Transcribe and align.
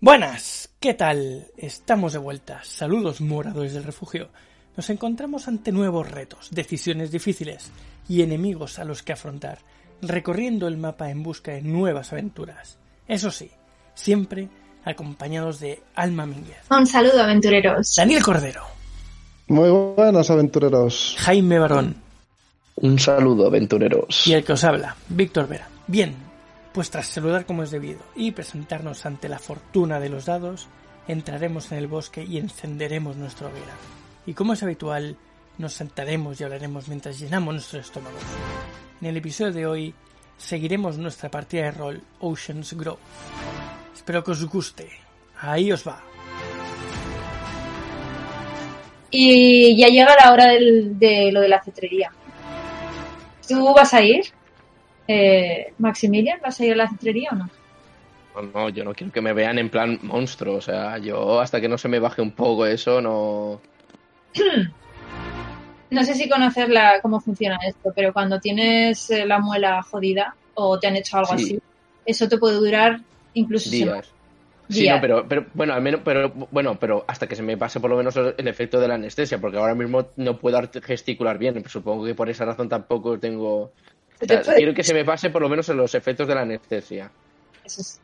Buenas, 0.00 0.70
¿qué 0.80 0.94
tal? 0.94 1.46
Estamos 1.56 2.12
de 2.14 2.18
vuelta. 2.18 2.60
Saludos 2.64 3.20
moradores 3.20 3.74
del 3.74 3.84
refugio. 3.84 4.28
Nos 4.76 4.88
encontramos 4.88 5.46
ante 5.48 5.72
nuevos 5.72 6.10
retos, 6.10 6.48
decisiones 6.50 7.10
difíciles 7.10 7.70
y 8.08 8.22
enemigos 8.22 8.78
a 8.78 8.84
los 8.84 9.02
que 9.02 9.12
afrontar, 9.12 9.58
recorriendo 10.00 10.68
el 10.68 10.78
mapa 10.78 11.10
en 11.10 11.22
busca 11.22 11.52
de 11.52 11.62
nuevas 11.62 12.12
aventuras. 12.12 12.78
Eso 13.08 13.30
sí, 13.30 13.50
siempre 13.94 14.48
acompañados 14.84 15.60
de 15.60 15.82
Alma 15.94 16.24
Mínguez, 16.24 16.56
Un 16.70 16.86
saludo, 16.86 17.22
aventureros. 17.22 17.94
Daniel 17.96 18.22
Cordero, 18.22 18.62
Muy 19.48 19.68
buenas, 19.68 20.30
aventureros. 20.30 21.16
Jaime 21.18 21.58
Barón 21.58 21.96
Un 22.76 22.98
saludo, 22.98 23.46
aventureros. 23.48 24.26
y 24.26 24.32
el 24.32 24.44
que 24.44 24.54
os 24.54 24.64
habla, 24.64 24.96
Víctor 25.10 25.46
Vera. 25.48 25.68
Bien, 25.86 26.14
pues 26.72 26.90
tras 26.90 27.06
saludar 27.06 27.46
como 27.46 27.62
es 27.62 27.70
debido 27.70 28.00
y 28.14 28.30
presentarnos 28.32 29.06
ante 29.06 29.28
la 29.28 29.38
fortuna 29.38 29.98
de 30.00 30.08
los 30.08 30.26
dados, 30.26 30.68
entraremos 31.08 31.72
en 31.72 31.78
el 31.78 31.86
bosque 31.88 32.24
y 32.24 32.38
encenderemos 32.38 33.16
nuestra 33.16 33.48
hoguera. 33.48 33.74
Y 34.26 34.34
como 34.34 34.52
es 34.52 34.62
habitual, 34.62 35.16
nos 35.58 35.72
sentaremos 35.72 36.40
y 36.40 36.44
hablaremos 36.44 36.88
mientras 36.88 37.18
llenamos 37.18 37.54
nuestros 37.54 37.86
estómagos. 37.86 38.22
En 39.00 39.08
el 39.08 39.16
episodio 39.16 39.52
de 39.52 39.66
hoy 39.66 39.94
seguiremos 40.36 40.98
nuestra 40.98 41.30
partida 41.30 41.64
de 41.64 41.70
rol 41.72 42.02
Ocean's 42.20 42.74
Grove. 42.74 43.00
Espero 43.94 44.22
que 44.22 44.30
os 44.30 44.44
guste. 44.46 44.90
Ahí 45.40 45.72
os 45.72 45.86
va. 45.86 46.02
Y 49.10 49.76
ya 49.76 49.88
llega 49.88 50.14
la 50.22 50.32
hora 50.32 50.46
de 50.52 51.30
lo 51.32 51.40
de 51.40 51.48
la 51.48 51.62
cetrería. 51.62 52.12
¿Tú 53.48 53.74
vas 53.74 53.92
a 53.92 54.02
ir? 54.02 54.32
Eh, 55.12 55.72
Maximilian, 55.78 56.38
¿vas 56.40 56.60
a 56.60 56.64
ir 56.64 56.72
a 56.74 56.76
la 56.76 56.88
cetrería 56.88 57.30
o 57.32 57.34
no? 57.34 57.50
No, 58.36 58.42
no, 58.42 58.68
yo 58.68 58.84
no 58.84 58.94
quiero 58.94 59.12
que 59.12 59.20
me 59.20 59.32
vean 59.32 59.58
en 59.58 59.68
plan 59.68 59.98
monstruo. 60.02 60.54
O 60.54 60.60
sea, 60.60 60.98
yo 60.98 61.40
hasta 61.40 61.60
que 61.60 61.68
no 61.68 61.76
se 61.78 61.88
me 61.88 61.98
baje 61.98 62.22
un 62.22 62.30
poco 62.30 62.64
eso, 62.64 63.00
no. 63.00 63.60
No 65.90 66.04
sé 66.04 66.14
si 66.14 66.28
conoces 66.28 66.68
la, 66.68 67.00
cómo 67.02 67.20
funciona 67.20 67.58
esto, 67.66 67.92
pero 67.96 68.12
cuando 68.12 68.38
tienes 68.38 69.10
eh, 69.10 69.26
la 69.26 69.40
muela 69.40 69.82
jodida 69.82 70.36
o 70.54 70.78
te 70.78 70.86
han 70.86 70.94
hecho 70.94 71.16
algo 71.18 71.36
Sí. 71.36 71.44
así, 71.44 71.58
eso 72.06 72.28
te 72.28 72.38
puede 72.38 72.58
durar 72.58 73.00
incluso. 73.34 73.68
Días. 73.68 74.08
Sí, 74.68 74.82
Días. 74.82 74.94
no, 74.94 75.00
pero, 75.00 75.26
pero 75.26 75.46
bueno, 75.52 75.74
al 75.74 75.82
menos, 75.82 76.02
pero 76.04 76.30
bueno, 76.52 76.78
pero 76.78 77.04
hasta 77.08 77.26
que 77.26 77.34
se 77.34 77.42
me 77.42 77.56
pase 77.56 77.80
por 77.80 77.90
lo 77.90 77.96
menos 77.96 78.16
el 78.16 78.46
efecto 78.46 78.78
de 78.78 78.86
la 78.86 78.94
anestesia, 78.94 79.40
porque 79.40 79.58
ahora 79.58 79.74
mismo 79.74 80.06
no 80.14 80.38
puedo 80.38 80.60
gesticular 80.80 81.38
bien. 81.38 81.60
Supongo 81.68 82.04
que 82.04 82.14
por 82.14 82.30
esa 82.30 82.44
razón 82.44 82.68
tampoco 82.68 83.18
tengo. 83.18 83.72
O 84.20 84.26
sea, 84.26 84.54
quiero 84.54 84.74
que 84.74 84.84
se 84.84 84.94
me 84.94 85.04
pase 85.04 85.30
por 85.30 85.42
lo 85.42 85.48
menos 85.48 85.68
en 85.68 85.76
los 85.76 85.94
efectos 85.94 86.28
de 86.28 86.34
la 86.34 86.42
anestesia. 86.42 87.10
Eso 87.64 87.80
es. 87.80 88.00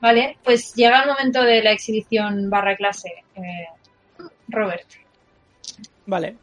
Vale, 0.00 0.36
pues 0.42 0.74
llega 0.74 1.02
el 1.02 1.10
momento 1.10 1.42
de 1.42 1.62
la 1.62 1.70
exhibición 1.70 2.50
barra 2.50 2.76
clase. 2.76 3.08
Eh, 3.36 3.66
Robert. 4.48 4.86
Vale. 6.06 6.36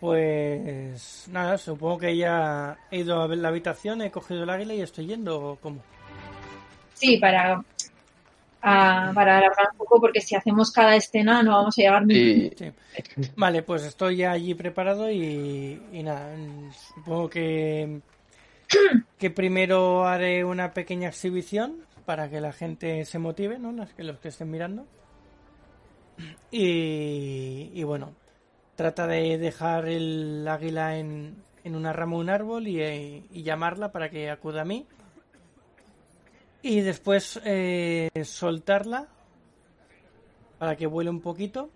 Pues 0.00 1.28
nada, 1.28 1.58
supongo 1.58 1.98
que 1.98 2.16
ya 2.16 2.78
he 2.90 3.00
ido 3.00 3.20
a 3.20 3.26
ver 3.26 3.38
la 3.38 3.48
habitación, 3.48 4.00
he 4.00 4.10
cogido 4.10 4.44
el 4.44 4.50
águila 4.50 4.72
y 4.72 4.80
estoy 4.80 5.06
yendo, 5.06 5.38
¿o 5.38 5.56
¿cómo? 5.56 5.82
Sí, 6.94 7.18
para, 7.18 7.62
a- 8.62 9.12
para 9.14 9.38
alargar 9.38 9.68
un 9.72 9.78
poco, 9.78 10.00
porque 10.00 10.20
si 10.20 10.34
hacemos 10.36 10.70
cada 10.72 10.96
escena 10.96 11.42
no 11.42 11.52
vamos 11.52 11.78
a 11.78 11.82
llegar 11.82 12.06
ni. 12.06 12.14
Sí, 12.14 12.50
Sí. 12.58 12.72
Vale, 13.36 13.62
pues 13.62 13.84
estoy 13.84 14.16
ya 14.16 14.32
allí 14.32 14.54
preparado 14.54 15.10
y, 15.10 15.80
y 15.92 16.02
nada, 16.02 16.34
supongo 16.94 17.30
que, 17.30 18.00
que 19.18 19.30
primero 19.30 20.06
haré 20.06 20.44
una 20.44 20.72
pequeña 20.72 21.08
exhibición 21.08 21.76
para 22.04 22.28
que 22.28 22.40
la 22.40 22.52
gente 22.52 23.04
se 23.04 23.18
motive, 23.18 23.58
¿no? 23.58 23.72
Las 23.72 23.92
que, 23.94 24.02
los 24.02 24.18
que 24.18 24.28
estén 24.28 24.50
mirando. 24.50 24.86
Y, 26.50 27.70
y 27.72 27.82
bueno, 27.84 28.14
trata 28.76 29.06
de 29.06 29.38
dejar 29.38 29.86
el 29.88 30.46
águila 30.48 30.98
en, 30.98 31.36
en 31.64 31.76
una 31.76 31.92
rama 31.92 32.16
de 32.16 32.20
un 32.22 32.30
árbol 32.30 32.68
y, 32.68 32.80
eh, 32.80 33.22
y 33.30 33.42
llamarla 33.42 33.92
para 33.92 34.10
que 34.10 34.30
acuda 34.30 34.62
a 34.62 34.64
mí. 34.64 34.86
Y 36.62 36.80
después 36.80 37.40
eh, 37.44 38.10
soltarla 38.24 39.08
para 40.58 40.76
que 40.76 40.86
vuele 40.86 41.10
un 41.10 41.20
poquito 41.20 41.70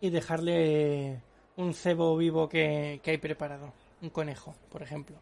y 0.00 0.10
dejarle 0.10 1.20
un 1.56 1.72
cebo 1.72 2.16
vivo 2.16 2.48
que, 2.48 3.00
que 3.02 3.12
hay 3.12 3.18
preparado. 3.18 3.72
Un 4.02 4.10
conejo, 4.10 4.54
por 4.70 4.82
ejemplo. 4.82 5.16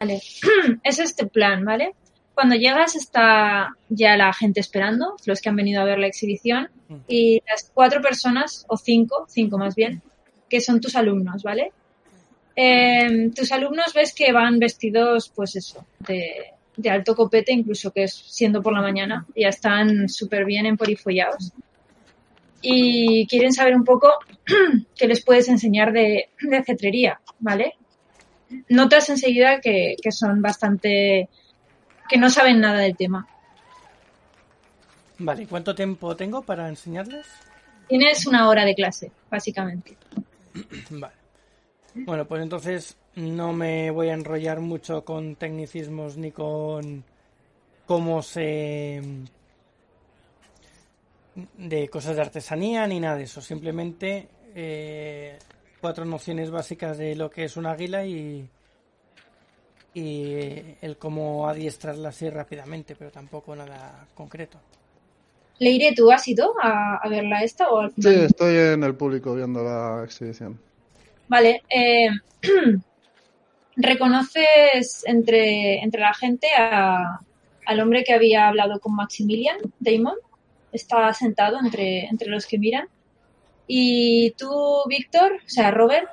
Vale, 0.00 0.20
es 0.82 0.98
este 0.98 1.26
plan, 1.26 1.64
¿vale? 1.64 1.94
Cuando 2.34 2.56
llegas 2.56 2.96
está 2.96 3.76
ya 3.88 4.16
la 4.16 4.32
gente 4.32 4.60
esperando, 4.60 5.16
los 5.26 5.40
que 5.40 5.48
han 5.48 5.56
venido 5.56 5.80
a 5.80 5.84
ver 5.84 5.98
la 5.98 6.06
exhibición, 6.06 6.70
Mm. 6.88 6.96
y 7.06 7.42
las 7.46 7.70
cuatro 7.72 8.00
personas, 8.00 8.64
o 8.68 8.76
cinco, 8.76 9.26
cinco 9.28 9.58
más 9.58 9.74
bien, 9.74 10.02
que 10.48 10.60
son 10.60 10.80
tus 10.80 10.96
alumnos, 10.96 11.42
¿vale? 11.42 11.72
Eh, 12.56 13.30
tus 13.36 13.52
alumnos 13.52 13.92
ves 13.94 14.14
que 14.14 14.32
van 14.32 14.58
vestidos, 14.58 15.30
pues 15.34 15.56
eso, 15.56 15.84
de, 16.00 16.54
de 16.78 16.90
alto 16.90 17.14
copete, 17.14 17.52
incluso 17.52 17.90
que 17.92 18.04
es 18.04 18.14
siendo 18.14 18.62
por 18.62 18.72
la 18.72 18.80
mañana, 18.80 19.26
ya 19.36 19.48
están 19.48 20.08
súper 20.08 20.46
bien 20.46 20.64
emporifollados. 20.64 21.52
Y 22.62 23.26
quieren 23.26 23.52
saber 23.52 23.74
un 23.76 23.84
poco 23.84 24.10
qué 24.96 25.06
les 25.06 25.22
puedes 25.22 25.48
enseñar 25.48 25.92
de, 25.92 26.30
de 26.40 26.64
cetrería, 26.64 27.20
¿vale? 27.40 27.74
notas 28.68 29.08
enseguida 29.10 29.60
que, 29.60 29.96
que 30.02 30.12
son 30.12 30.40
bastante 30.40 31.28
que 32.08 32.16
no 32.16 32.30
saben 32.30 32.60
nada 32.60 32.78
del 32.78 32.96
tema. 32.96 33.26
Vale, 35.18 35.46
¿cuánto 35.46 35.74
tiempo 35.74 36.16
tengo 36.16 36.42
para 36.42 36.68
enseñarles? 36.68 37.26
Tienes 37.88 38.26
una 38.26 38.48
hora 38.48 38.64
de 38.64 38.74
clase, 38.74 39.12
básicamente. 39.30 39.96
Vale. 40.90 41.14
Bueno, 41.94 42.26
pues 42.26 42.42
entonces 42.42 42.96
no 43.18 43.52
me 43.52 43.90
voy 43.90 44.08
a 44.08 44.14
enrollar 44.14 44.60
mucho 44.60 45.04
con 45.04 45.36
tecnicismos 45.36 46.16
ni 46.16 46.32
con 46.32 47.04
cómo 47.86 48.22
se 48.22 49.02
de 51.34 51.88
cosas 51.94 52.16
de 52.16 52.22
artesanía 52.22 52.86
ni 52.86 53.00
nada 53.00 53.16
de 53.16 53.24
eso. 53.24 53.40
Simplemente 53.40 54.28
eh, 54.54 55.38
cuatro 55.80 56.04
nociones 56.04 56.50
básicas 56.50 56.98
de 56.98 57.14
lo 57.16 57.30
que 57.30 57.44
es 57.44 57.56
un 57.56 57.66
águila 57.66 58.04
y 58.06 58.50
y 59.92 60.76
el 60.80 60.96
cómo 60.98 61.46
adiestrarla 61.48 62.08
así 62.10 62.30
rápidamente, 62.30 62.96
pero 62.96 63.10
tampoco 63.10 63.54
nada 63.56 64.08
concreto. 64.14 64.62
Leire, 65.60 65.92
¿tú 65.94 66.10
has 66.10 66.26
ido 66.26 66.54
a, 66.60 66.96
a 66.96 67.08
verla 67.08 67.44
esta 67.44 67.68
o 67.68 67.78
al 67.78 67.92
Sí, 68.00 68.08
final? 68.08 68.24
estoy 68.24 68.56
en 68.56 68.82
el 68.84 68.96
público 68.96 69.34
viendo 69.34 69.62
la 69.62 70.02
exhibición. 70.04 70.60
Vale. 71.28 71.62
eh, 71.68 72.08
¿Reconoces 73.80 75.04
entre, 75.06 75.78
entre 75.84 76.00
la 76.00 76.12
gente 76.12 76.48
a- 76.58 77.20
al 77.64 77.80
hombre 77.80 78.02
que 78.02 78.12
había 78.12 78.48
hablado 78.48 78.80
con 78.80 78.96
Maximilian, 78.96 79.56
Damon? 79.78 80.16
Está 80.72 81.12
sentado 81.14 81.58
entre, 81.64 82.06
entre 82.06 82.28
los 82.28 82.44
que 82.46 82.58
miran. 82.58 82.88
Y 83.68 84.32
tú, 84.32 84.50
Víctor, 84.88 85.32
o 85.34 85.48
sea, 85.48 85.70
Robert, 85.70 86.08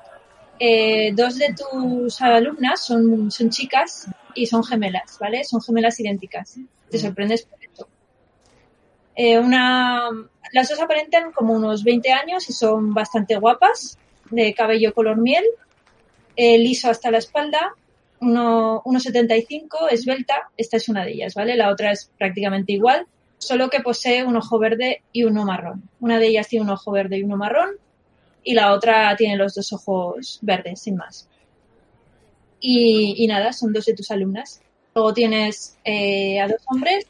eh, 0.59 1.11
dos 1.15 1.37
de 1.39 1.53
tus 1.55 2.21
alumnas 2.21 2.85
son, 2.85 3.31
son 3.31 3.49
chicas 3.49 4.07
y 4.35 4.45
son 4.45 4.63
gemelas, 4.63 5.17
¿vale? 5.19 5.43
Son 5.43 5.59
gemelas 5.61 5.99
idénticas. 5.99 6.57
Te 6.91 6.99
sorprendes 6.99 7.43
por 7.47 7.61
esto. 7.63 7.87
Eh, 9.15 9.39
una, 9.39 10.09
las 10.53 10.69
dos 10.69 10.79
aparentan 10.81 11.31
como 11.31 11.53
unos 11.53 11.83
20 11.83 12.11
años 12.11 12.47
y 12.49 12.53
son 12.53 12.93
bastante 12.93 13.37
guapas, 13.37 13.97
de 14.29 14.53
cabello 14.53 14.93
color 14.93 15.17
miel, 15.17 15.43
eh, 16.35 16.57
liso 16.57 16.89
hasta 16.89 17.11
la 17.11 17.17
espalda, 17.19 17.73
uno- 18.21 18.81
1,75, 18.85 19.87
esbelta, 19.89 20.49
esta 20.57 20.77
es 20.77 20.89
una 20.89 21.05
de 21.05 21.11
ellas, 21.13 21.33
¿vale? 21.35 21.55
La 21.55 21.69
otra 21.69 21.91
es 21.91 22.11
prácticamente 22.17 22.73
igual, 22.73 23.05
solo 23.37 23.69
que 23.69 23.81
posee 23.81 24.23
un 24.23 24.35
ojo 24.35 24.57
verde 24.59 25.03
y 25.11 25.23
uno 25.23 25.45
marrón. 25.45 25.83
Una 25.99 26.17
de 26.19 26.27
ellas 26.27 26.47
tiene 26.47 26.63
un 26.65 26.71
ojo 26.71 26.91
verde 26.91 27.17
y 27.17 27.23
uno 27.23 27.37
marrón, 27.37 27.71
y 28.43 28.53
la 28.53 28.73
otra 28.73 29.15
tiene 29.15 29.35
los 29.37 29.55
dos 29.55 29.73
ojos 29.73 30.39
verdes, 30.41 30.81
sin 30.81 30.95
más. 30.95 31.27
Y, 32.59 33.15
y 33.23 33.27
nada, 33.27 33.53
son 33.53 33.73
dos 33.73 33.85
de 33.85 33.93
tus 33.93 34.09
alumnas. 34.11 34.61
Luego 34.93 35.13
tienes 35.13 35.77
eh, 35.83 36.39
a 36.39 36.47
dos 36.47 36.61
hombres 36.71 37.05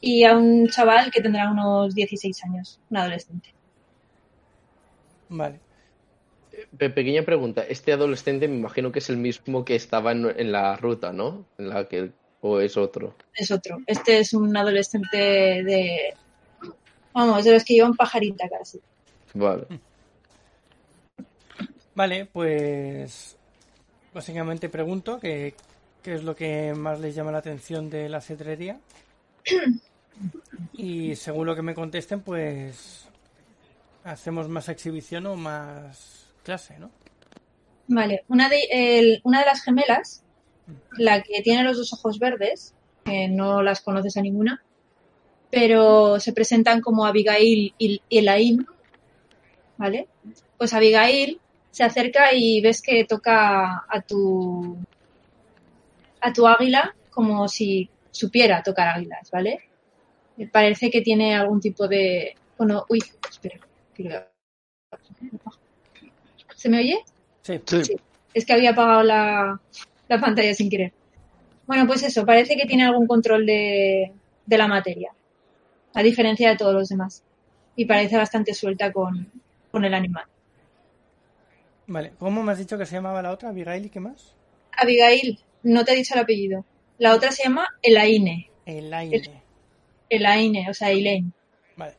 y 0.00 0.24
a 0.24 0.36
un 0.36 0.68
chaval 0.68 1.10
que 1.10 1.20
tendrá 1.20 1.50
unos 1.50 1.94
16 1.94 2.44
años, 2.44 2.80
un 2.90 2.96
adolescente. 2.96 3.52
Vale. 5.28 5.60
Pe- 6.76 6.90
pequeña 6.90 7.22
pregunta. 7.22 7.62
Este 7.68 7.92
adolescente 7.92 8.48
me 8.48 8.56
imagino 8.56 8.92
que 8.92 8.98
es 8.98 9.08
el 9.10 9.16
mismo 9.16 9.64
que 9.64 9.74
estaba 9.76 10.12
en, 10.12 10.26
en 10.38 10.52
la 10.52 10.76
ruta, 10.76 11.12
¿no? 11.12 11.44
En 11.58 11.68
la 11.68 11.88
que 11.88 12.10
o 12.40 12.60
es 12.60 12.76
otro. 12.76 13.14
Es 13.34 13.50
otro. 13.50 13.78
Este 13.86 14.18
es 14.18 14.34
un 14.34 14.54
adolescente 14.56 15.16
de... 15.16 16.14
Vamos, 17.12 17.44
de 17.44 17.52
los 17.52 17.64
que 17.64 17.74
llevan 17.74 17.94
pajarita 17.94 18.48
casi. 18.48 18.80
Vale. 19.32 19.66
Vale, 21.94 22.26
pues 22.26 23.36
básicamente 24.12 24.68
pregunto 24.68 25.18
qué, 25.20 25.54
qué 26.02 26.14
es 26.14 26.24
lo 26.24 26.34
que 26.36 26.74
más 26.74 27.00
les 27.00 27.14
llama 27.14 27.32
la 27.32 27.38
atención 27.38 27.88
de 27.88 28.08
la 28.08 28.20
cetrería. 28.20 28.80
Y 30.74 31.16
según 31.16 31.46
lo 31.46 31.56
que 31.56 31.62
me 31.62 31.74
contesten, 31.74 32.20
pues 32.20 33.08
hacemos 34.04 34.48
más 34.48 34.68
exhibición 34.68 35.26
o 35.26 35.34
más 35.34 36.23
clase, 36.44 36.78
¿no? 36.78 36.92
Vale, 37.88 38.24
una 38.28 38.48
de, 38.50 38.58
el- 38.70 39.20
una 39.24 39.40
de 39.40 39.46
las 39.46 39.62
gemelas, 39.62 40.24
la 40.98 41.22
que 41.22 41.42
tiene 41.42 41.64
los 41.64 41.76
dos 41.78 41.92
ojos 41.94 42.18
verdes, 42.20 42.74
que 43.04 43.28
no 43.28 43.62
las 43.62 43.82
conoces 43.82 44.16
a 44.16 44.22
ninguna, 44.22 44.64
pero 45.50 46.20
se 46.20 46.32
presentan 46.34 46.80
como 46.82 47.06
Abigail 47.06 47.74
y, 47.78 48.02
Elaine, 48.10 48.64
¿vale? 49.76 50.08
Pues 50.56 50.72
Abigail 50.72 51.40
se 51.70 51.84
acerca 51.84 52.32
y 52.34 52.60
ves 52.60 52.82
que 52.82 53.04
toca 53.04 53.84
a 53.88 54.00
tu 54.06 54.84
a 56.20 56.32
tu 56.32 56.46
águila 56.46 56.82
como 57.10 57.46
si 57.48 57.90
supiera 58.10 58.62
tocar 58.62 58.88
águilas, 58.88 59.28
¿vale? 59.32 59.60
Me 60.36 60.48
Parece 60.48 60.90
que 60.90 61.02
tiene 61.02 61.34
algún 61.36 61.60
tipo 61.60 61.88
de... 61.88 62.38
Bueno, 62.58 62.84
uy, 62.90 63.00
espera. 63.30 63.60
que 63.94 64.04
lo- 64.04 64.26
¿Se 66.64 66.70
me 66.70 66.78
oye? 66.78 66.98
Sí. 67.42 67.60
Sí, 67.66 67.84
Sí. 67.84 67.96
Es 68.32 68.46
que 68.46 68.54
había 68.54 68.70
apagado 68.70 69.02
la, 69.02 69.60
la 70.08 70.18
pantalla 70.18 70.54
sin 70.54 70.70
querer. 70.70 70.94
Bueno, 71.66 71.86
pues 71.86 72.02
eso, 72.02 72.24
parece 72.24 72.56
que 72.56 72.64
tiene 72.64 72.84
algún 72.86 73.06
control 73.06 73.44
de, 73.44 74.10
de 74.46 74.58
la 74.58 74.66
materia, 74.66 75.12
a 75.92 76.02
diferencia 76.02 76.48
de 76.48 76.56
todos 76.56 76.72
los 76.72 76.88
demás. 76.88 77.22
Y 77.76 77.84
parece 77.84 78.16
bastante 78.16 78.54
suelta 78.54 78.90
con, 78.94 79.30
con 79.70 79.84
el 79.84 79.92
animal. 79.92 80.24
Vale. 81.86 82.12
¿Cómo 82.18 82.42
me 82.42 82.52
has 82.52 82.58
dicho 82.58 82.78
que 82.78 82.86
se 82.86 82.94
llamaba 82.94 83.20
la 83.20 83.32
otra? 83.32 83.50
Abigail 83.50 83.84
y 83.84 83.90
qué 83.90 84.00
más? 84.00 84.34
Abigail, 84.78 85.38
no 85.64 85.84
te 85.84 85.92
he 85.92 85.96
dicho 85.96 86.14
el 86.14 86.20
apellido. 86.20 86.64
La 86.96 87.14
otra 87.14 87.30
se 87.30 87.42
llama 87.42 87.68
Elaine. 87.82 88.48
Elaine. 88.64 89.42
Elaine, 90.08 90.70
o 90.70 90.72
sea, 90.72 90.90
Elaine. 90.90 91.30
Vale. 91.76 91.92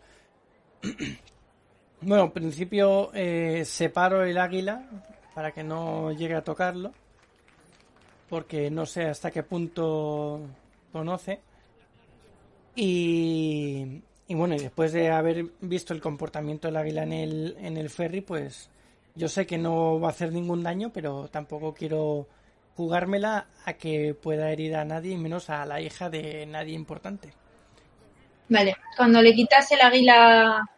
Bueno, 2.01 2.25
en 2.25 2.31
principio 2.31 3.11
eh, 3.13 3.63
separo 3.65 4.23
el 4.23 4.37
águila 4.37 4.83
para 5.33 5.51
que 5.51 5.63
no 5.63 6.11
llegue 6.11 6.35
a 6.35 6.43
tocarlo. 6.43 6.93
Porque 8.29 8.71
no 8.71 8.85
sé 8.85 9.03
hasta 9.03 9.31
qué 9.31 9.43
punto 9.43 10.41
conoce. 10.91 11.41
Y, 12.75 14.01
y 14.27 14.35
bueno, 14.35 14.55
después 14.55 14.91
de 14.91 15.09
haber 15.11 15.45
visto 15.61 15.93
el 15.93 16.01
comportamiento 16.01 16.67
del 16.67 16.77
águila 16.77 17.03
en 17.03 17.13
el, 17.13 17.57
en 17.59 17.77
el 17.77 17.89
ferry, 17.89 18.21
pues 18.21 18.69
yo 19.15 19.29
sé 19.29 19.45
que 19.45 19.57
no 19.57 19.99
va 19.99 20.07
a 20.07 20.11
hacer 20.11 20.31
ningún 20.31 20.63
daño, 20.63 20.91
pero 20.91 21.29
tampoco 21.29 21.73
quiero 21.73 22.27
jugármela 22.75 23.47
a 23.65 23.73
que 23.73 24.13
pueda 24.13 24.51
herir 24.51 24.75
a 24.75 24.83
nadie, 24.83 25.17
menos 25.17 25.49
a 25.49 25.65
la 25.65 25.79
hija 25.79 26.09
de 26.09 26.45
nadie 26.45 26.73
importante. 26.73 27.31
Vale, 28.49 28.75
cuando 28.97 29.21
le 29.21 29.33
quitas 29.33 29.71
el 29.71 29.81
águila, 29.81 30.69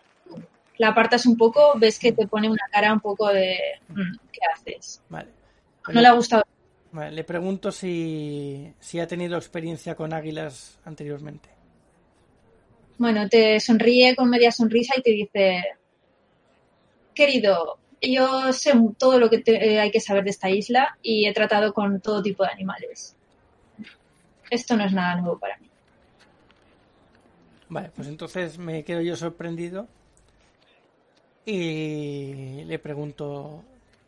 la 0.78 0.90
apartas 0.90 1.26
un 1.26 1.38
poco, 1.38 1.74
ves 1.78 1.98
que 2.00 2.12
te 2.12 2.28
pone 2.28 2.50
una 2.50 2.66
cara 2.72 2.94
un 2.94 3.00
poco 3.00 3.28
de... 3.30 3.58
"Mm, 3.90 4.18
¿Qué 4.32 4.40
haces? 4.54 5.02
Vale. 5.10 5.30
No 5.90 6.02
le 6.02 6.08
ha 6.08 6.14
gustado. 6.14 6.44
Vale, 6.92 7.12
le 7.12 7.24
pregunto 7.24 7.72
si, 7.72 8.72
si 8.80 9.00
ha 9.00 9.08
tenido 9.08 9.38
experiencia 9.38 9.96
con 9.96 10.14
águilas 10.14 10.80
anteriormente. 10.86 11.50
Bueno, 12.98 13.28
te 13.30 13.60
sonríe 13.60 14.16
con 14.16 14.30
media 14.30 14.52
sonrisa 14.52 14.94
y 14.98 15.02
te 15.02 15.12
dice, 15.12 15.64
querido, 17.14 17.78
yo 18.02 18.54
sé 18.54 18.74
todo 18.98 19.20
lo 19.20 19.30
que 19.30 19.40
te- 19.40 19.74
eh, 19.74 19.80
hay 19.80 19.92
que 19.92 20.00
saber 20.00 20.24
de 20.24 20.30
esta 20.32 20.50
isla 20.50 20.98
y 21.02 21.26
he 21.28 21.34
tratado 21.34 21.74
con 21.74 22.00
todo 22.02 22.22
tipo 22.22 22.44
de 22.44 22.50
animales. 22.52 23.16
Esto 24.50 24.78
no 24.78 24.86
es 24.86 24.94
nada 24.94 25.16
nuevo 25.20 25.38
para 25.38 25.58
mí. 25.58 25.70
Vale, 27.70 27.92
pues 27.96 28.08
entonces 28.08 28.58
me 28.58 28.84
quedo 28.84 29.02
yo 29.02 29.16
sorprendido 29.16 29.88
y 31.48 32.66
le 32.66 32.78
pregunto, 32.78 33.64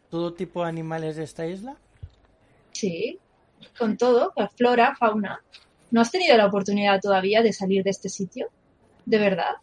¿todo 0.10 0.34
tipo 0.34 0.62
de 0.62 0.70
animales 0.70 1.16
de 1.16 1.24
esta 1.24 1.48
isla? 1.48 1.78
Sí, 2.74 3.18
con 3.78 3.96
todo, 3.96 4.34
la 4.36 4.50
flora, 4.50 4.94
fauna. 4.96 5.42
¿No 5.92 6.02
has 6.02 6.12
tenido 6.12 6.36
la 6.36 6.48
oportunidad 6.48 7.00
todavía 7.00 7.42
de 7.42 7.54
salir 7.54 7.82
de 7.84 7.92
este 7.92 8.10
sitio? 8.10 8.50
¿De 9.06 9.18
verdad? 9.18 9.56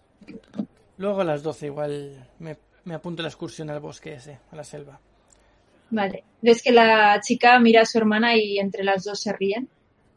Luego 0.97 1.21
a 1.21 1.25
las 1.25 1.43
12 1.43 1.67
igual 1.67 2.27
me, 2.39 2.57
me 2.85 2.95
apunto 2.95 3.21
a 3.21 3.25
la 3.25 3.29
excursión 3.29 3.69
al 3.69 3.81
bosque 3.81 4.15
ese, 4.15 4.39
a 4.51 4.57
la 4.57 4.65
selva. 4.65 4.99
Vale. 5.91 6.25
Ves 6.41 6.63
que 6.63 6.73
la 6.73 7.21
chica 7.21 7.59
mira 7.59 7.83
a 7.83 7.87
su 7.87 7.99
hermana 7.99 8.37
y 8.37 8.59
entre 8.59 8.85
las 8.85 9.05
dos 9.05 9.21
se 9.21 9.35
ríen, 9.35 9.69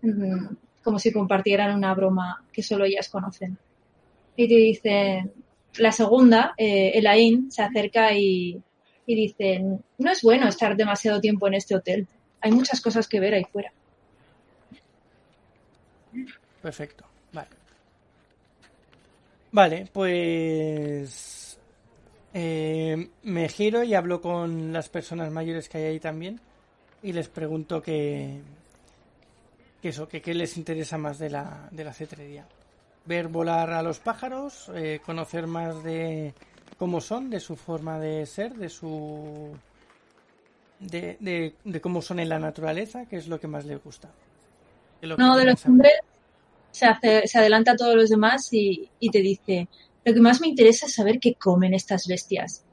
mm, 0.01 0.47
como 0.81 0.97
si 0.97 1.11
compartieran 1.11 1.75
una 1.75 1.93
broma 1.93 2.41
que 2.53 2.63
solo 2.63 2.85
ellas 2.85 3.09
conocen. 3.09 3.57
Y 4.37 4.47
te 4.47 4.55
dicen, 4.55 5.33
la 5.77 5.91
segunda, 5.91 6.53
eh, 6.57 6.91
Elaine, 6.95 7.51
se 7.51 7.61
acerca 7.61 8.13
y, 8.13 8.61
y 9.05 9.15
dice, 9.15 9.59
no 9.97 10.11
es 10.11 10.21
bueno 10.21 10.47
estar 10.47 10.75
demasiado 10.75 11.19
tiempo 11.19 11.47
en 11.47 11.55
este 11.55 11.75
hotel. 11.75 12.07
Hay 12.41 12.51
muchas 12.51 12.81
cosas 12.81 13.07
que 13.07 13.19
ver 13.19 13.33
ahí 13.33 13.43
fuera. 13.51 13.71
Perfecto, 16.61 17.05
vale. 17.31 17.49
Vale, 19.51 19.89
pues 19.91 21.59
eh, 22.33 23.09
me 23.23 23.49
giro 23.49 23.83
y 23.83 23.95
hablo 23.95 24.21
con 24.21 24.71
las 24.71 24.89
personas 24.89 25.31
mayores 25.31 25.67
que 25.69 25.79
hay 25.79 25.83
ahí 25.85 25.99
también 25.99 26.39
y 27.01 27.13
les 27.13 27.29
pregunto 27.29 27.81
que, 27.81 28.41
que 29.81 29.89
eso, 29.89 30.07
que 30.07 30.21
qué 30.21 30.33
les 30.33 30.57
interesa 30.57 30.97
más 30.97 31.17
de 31.17 31.29
la, 31.29 31.67
de 31.71 31.83
la 31.83 31.93
cetrería. 31.93 32.45
Ver 33.09 33.27
volar 33.27 33.71
a 33.71 33.81
los 33.81 33.97
pájaros, 33.99 34.69
eh, 34.75 34.99
conocer 35.03 35.47
más 35.47 35.83
de 35.83 36.33
cómo 36.77 37.01
son, 37.01 37.31
de 37.31 37.39
su 37.39 37.55
forma 37.55 37.99
de 37.99 38.25
ser, 38.27 38.53
de 38.53 38.69
su 38.69 39.49
de, 40.79 41.17
de, 41.19 41.55
de 41.63 41.81
cómo 41.81 42.03
son 42.03 42.19
en 42.19 42.29
la 42.29 42.37
naturaleza, 42.37 43.05
que 43.07 43.17
es 43.17 43.27
lo 43.27 43.39
que 43.39 43.47
más 43.47 43.65
les 43.65 43.83
gusta. 43.83 44.09
Lo 45.01 45.15
Uno 45.15 45.35
de 45.37 45.45
los 45.45 45.65
hombres 45.65 45.93
se, 46.71 46.85
hace- 46.85 47.27
se 47.27 47.39
adelanta 47.39 47.71
a 47.71 47.75
todos 47.75 47.95
los 47.95 48.09
demás 48.11 48.47
y, 48.53 48.87
y 48.99 49.09
te 49.09 49.21
dice, 49.21 49.67
lo 50.05 50.13
que 50.13 50.21
más 50.21 50.39
me 50.39 50.47
interesa 50.47 50.85
es 50.85 50.93
saber 50.93 51.17
qué 51.19 51.33
comen 51.33 51.73
estas 51.73 52.05
bestias. 52.07 52.63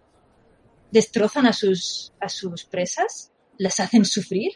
¿Destrozan 0.90 1.46
a 1.46 1.52
sus, 1.54 2.12
a 2.20 2.28
sus 2.28 2.64
presas? 2.64 3.32
¿Las 3.56 3.80
hacen 3.80 4.04
sufrir? 4.04 4.52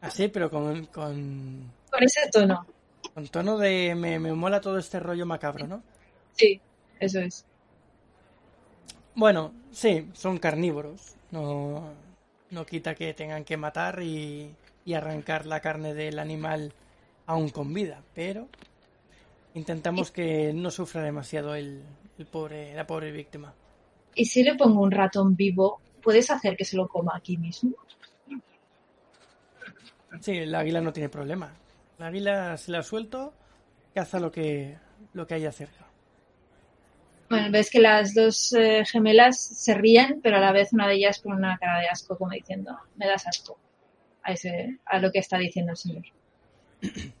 Así, 0.00 0.28
pero 0.28 0.50
con, 0.50 0.86
con, 0.86 1.70
Con 1.90 2.02
ese 2.02 2.28
tono. 2.32 2.66
Con 3.14 3.28
tono 3.28 3.56
de 3.58 3.94
me, 3.94 4.18
me 4.18 4.32
mola 4.34 4.60
todo 4.60 4.78
este 4.78 5.00
rollo 5.00 5.26
macabro, 5.26 5.66
¿no? 5.66 5.82
Sí, 6.32 6.60
eso 7.00 7.20
es. 7.20 7.46
Bueno, 9.14 9.52
sí, 9.70 10.08
son 10.12 10.38
carnívoros. 10.38 11.14
No, 11.30 11.94
no 12.50 12.66
quita 12.66 12.94
que 12.94 13.14
tengan 13.14 13.44
que 13.44 13.56
matar 13.56 14.02
y, 14.02 14.54
y 14.84 14.94
arrancar 14.94 15.46
la 15.46 15.60
carne 15.60 15.94
del 15.94 16.18
animal 16.18 16.72
aún 17.26 17.48
con 17.50 17.72
vida, 17.72 18.02
pero 18.14 18.48
intentamos 19.54 20.10
que 20.10 20.52
no 20.52 20.70
sufra 20.70 21.02
demasiado 21.02 21.54
el, 21.54 21.82
el 22.18 22.26
pobre, 22.26 22.74
la 22.74 22.86
pobre 22.86 23.12
víctima. 23.12 23.54
¿Y 24.14 24.24
si 24.26 24.42
le 24.42 24.54
pongo 24.54 24.82
un 24.82 24.90
ratón 24.90 25.36
vivo, 25.36 25.80
puedes 26.02 26.30
hacer 26.30 26.56
que 26.56 26.64
se 26.64 26.76
lo 26.76 26.88
coma 26.88 27.12
aquí 27.16 27.36
mismo? 27.36 27.74
Sí, 30.20 30.32
el 30.38 30.54
águila 30.54 30.80
no 30.80 30.92
tiene 30.92 31.08
problema. 31.08 31.52
La 31.98 32.06
águila, 32.08 32.56
si 32.56 32.72
la 32.72 32.82
suelto, 32.82 33.32
caza 33.94 34.18
lo 34.20 34.30
que, 34.32 34.76
lo 35.12 35.26
que 35.26 35.34
haya 35.34 35.52
cerca. 35.52 35.86
Bueno, 37.30 37.50
ves 37.50 37.70
que 37.70 37.80
las 37.80 38.14
dos 38.14 38.52
eh, 38.52 38.84
gemelas 38.84 39.38
se 39.40 39.74
ríen, 39.74 40.20
pero 40.22 40.36
a 40.36 40.40
la 40.40 40.52
vez 40.52 40.72
una 40.72 40.86
de 40.88 40.94
ellas 40.94 41.18
pone 41.20 41.36
una 41.36 41.56
cara 41.58 41.80
de 41.80 41.88
asco, 41.88 42.16
como 42.18 42.30
diciendo, 42.32 42.76
me 42.96 43.06
das 43.06 43.26
asco 43.26 43.58
a, 44.22 44.32
ese, 44.32 44.78
a 44.84 44.98
lo 44.98 45.10
que 45.10 45.18
está 45.20 45.38
diciendo 45.38 45.72
el 45.72 45.76
señor. 45.76 46.02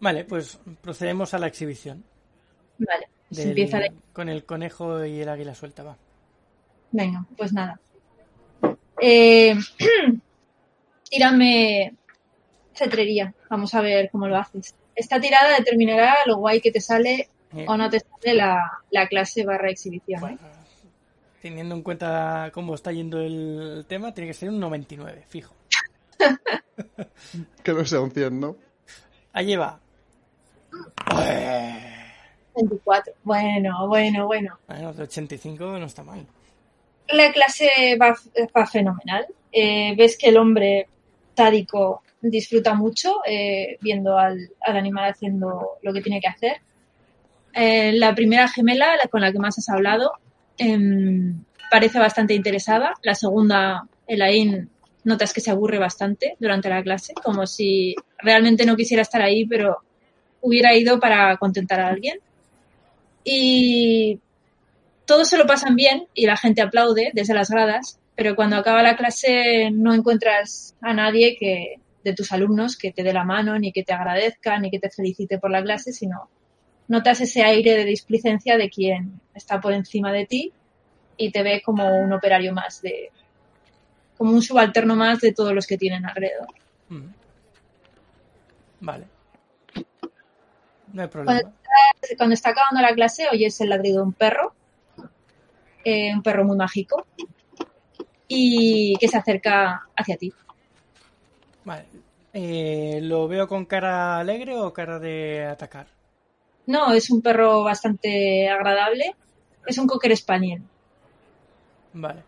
Vale, 0.00 0.24
pues 0.24 0.58
procedemos 0.80 1.32
a 1.34 1.38
la 1.38 1.46
exhibición. 1.46 2.04
Vale, 2.78 3.06
se 3.30 3.40
del- 3.42 3.48
empieza 3.50 3.78
la... 3.78 3.88
Con 4.12 4.28
el 4.28 4.44
conejo 4.44 5.04
y 5.04 5.20
el 5.20 5.28
águila 5.28 5.54
suelta, 5.54 5.84
va. 5.84 5.96
Venga, 6.90 7.24
pues 7.36 7.52
nada. 7.52 7.78
Eh, 9.00 9.54
tírame 11.08 11.94
cetrería. 12.74 13.34
Vamos 13.50 13.74
a 13.74 13.80
ver 13.80 14.10
cómo 14.10 14.26
lo 14.28 14.36
haces. 14.36 14.74
Esta 14.94 15.20
tirada 15.20 15.56
determinará 15.58 16.16
lo 16.26 16.36
guay 16.36 16.60
que 16.60 16.70
te 16.72 16.80
sale 16.80 17.28
Eh, 17.54 17.66
o 17.68 17.76
no 17.76 17.90
te 17.90 18.00
sale 18.00 18.34
la, 18.34 18.80
la 18.90 19.06
clase 19.08 19.44
barra 19.44 19.68
exhibición. 19.70 20.18
¿eh? 20.18 20.20
bueno, 20.20 20.38
teniendo 21.42 21.74
en 21.74 21.82
cuenta 21.82 22.50
cómo 22.54 22.74
está 22.74 22.92
yendo 22.92 23.20
el 23.20 23.84
tema, 23.88 24.14
tiene 24.14 24.28
que 24.28 24.34
ser 24.34 24.48
un 24.48 24.58
99, 24.60 25.24
fijo. 25.28 25.54
Que 27.62 27.72
no 27.72 27.84
sea 27.84 28.00
un 28.00 28.10
100, 28.10 28.40
¿no? 28.40 28.56
Allí 29.32 29.56
va. 29.56 29.78
24. 32.54 33.14
Bueno, 33.22 33.88
bueno, 33.88 34.26
bueno. 34.26 34.58
Bueno, 34.66 34.92
de 34.92 35.02
85 35.02 35.78
no 35.78 35.86
está 35.86 36.02
mal. 36.02 36.26
La 37.08 37.32
clase 37.32 37.68
va, 38.00 38.16
va 38.56 38.66
fenomenal. 38.66 39.26
Eh, 39.50 39.94
ves 39.96 40.16
que 40.16 40.28
el 40.28 40.36
hombre 40.36 40.88
sádico 41.36 42.02
disfruta 42.20 42.74
mucho 42.74 43.20
eh, 43.26 43.78
viendo 43.80 44.16
al, 44.18 44.50
al, 44.60 44.76
animal 44.76 45.10
haciendo 45.10 45.78
lo 45.82 45.92
que 45.92 46.00
tiene 46.00 46.20
que 46.20 46.28
hacer. 46.28 46.60
Eh, 47.54 47.92
la 47.92 48.14
primera 48.14 48.48
gemela, 48.48 48.96
la 48.96 49.08
con 49.08 49.20
la 49.20 49.32
que 49.32 49.38
más 49.38 49.58
has 49.58 49.68
hablado, 49.68 50.12
eh, 50.58 51.32
parece 51.70 51.98
bastante 51.98 52.34
interesada. 52.34 52.94
La 53.02 53.14
segunda, 53.14 53.86
Elaine, 54.06 54.68
notas 55.04 55.32
que 55.32 55.40
se 55.40 55.50
aburre 55.50 55.78
bastante 55.78 56.36
durante 56.38 56.68
la 56.68 56.82
clase, 56.82 57.14
como 57.14 57.46
si 57.46 57.94
realmente 58.18 58.64
no 58.64 58.76
quisiera 58.76 59.02
estar 59.02 59.20
ahí, 59.20 59.44
pero 59.44 59.78
hubiera 60.40 60.74
ido 60.74 61.00
para 61.00 61.36
contentar 61.36 61.80
a 61.80 61.88
alguien. 61.88 62.18
Y 63.24 64.20
todos 65.06 65.28
se 65.28 65.38
lo 65.38 65.46
pasan 65.46 65.76
bien 65.76 66.06
y 66.14 66.26
la 66.26 66.36
gente 66.36 66.62
aplaude 66.62 67.10
desde 67.14 67.34
las 67.34 67.50
gradas, 67.50 67.98
pero 68.22 68.36
cuando 68.36 68.54
acaba 68.54 68.84
la 68.84 68.96
clase 68.96 69.72
no 69.72 69.92
encuentras 69.92 70.76
a 70.80 70.94
nadie 70.94 71.36
que 71.36 71.80
de 72.04 72.14
tus 72.14 72.30
alumnos 72.30 72.78
que 72.78 72.92
te 72.92 73.02
dé 73.02 73.12
la 73.12 73.24
mano, 73.24 73.58
ni 73.58 73.72
que 73.72 73.82
te 73.82 73.92
agradezca, 73.92 74.60
ni 74.60 74.70
que 74.70 74.78
te 74.78 74.90
felicite 74.90 75.40
por 75.40 75.50
la 75.50 75.60
clase, 75.60 75.92
sino 75.92 76.28
notas 76.86 77.20
ese 77.20 77.42
aire 77.42 77.76
de 77.76 77.84
displicencia 77.84 78.56
de 78.56 78.70
quien 78.70 79.20
está 79.34 79.60
por 79.60 79.72
encima 79.72 80.12
de 80.12 80.26
ti 80.26 80.52
y 81.16 81.32
te 81.32 81.42
ve 81.42 81.62
como 81.64 81.98
un 81.98 82.12
operario 82.12 82.52
más 82.52 82.80
de 82.80 83.10
como 84.16 84.30
un 84.30 84.42
subalterno 84.42 84.94
más 84.94 85.18
de 85.18 85.32
todos 85.32 85.52
los 85.52 85.66
que 85.66 85.76
tienen 85.76 86.06
alrededor. 86.06 86.46
Mm. 86.90 87.06
Vale. 88.82 89.06
No 90.92 91.02
hay 91.02 91.08
problema. 91.08 91.40
Cuando 91.40 91.56
está, 92.00 92.16
cuando 92.16 92.34
está 92.34 92.50
acabando 92.50 92.82
la 92.82 92.94
clase 92.94 93.26
oyes 93.32 93.60
el 93.60 93.70
ladrido 93.70 93.96
de 93.96 94.02
un 94.04 94.12
perro, 94.12 94.54
eh, 95.84 96.14
un 96.14 96.22
perro 96.22 96.44
muy 96.44 96.56
mágico, 96.56 97.04
y 98.34 98.96
que 98.96 99.08
se 99.08 99.18
acerca 99.18 99.82
hacia 99.94 100.16
ti. 100.16 100.32
Vale. 101.64 101.84
Eh, 102.32 103.00
¿Lo 103.02 103.28
veo 103.28 103.46
con 103.46 103.66
cara 103.66 104.18
alegre 104.18 104.56
o 104.56 104.72
cara 104.72 104.98
de 104.98 105.44
atacar? 105.44 105.86
No, 106.66 106.92
es 106.92 107.10
un 107.10 107.20
perro 107.20 107.62
bastante 107.62 108.48
agradable. 108.48 109.14
Es 109.66 109.76
un 109.76 109.86
cocker 109.86 110.16
spaniel. 110.16 110.62
Vale. 111.92 112.22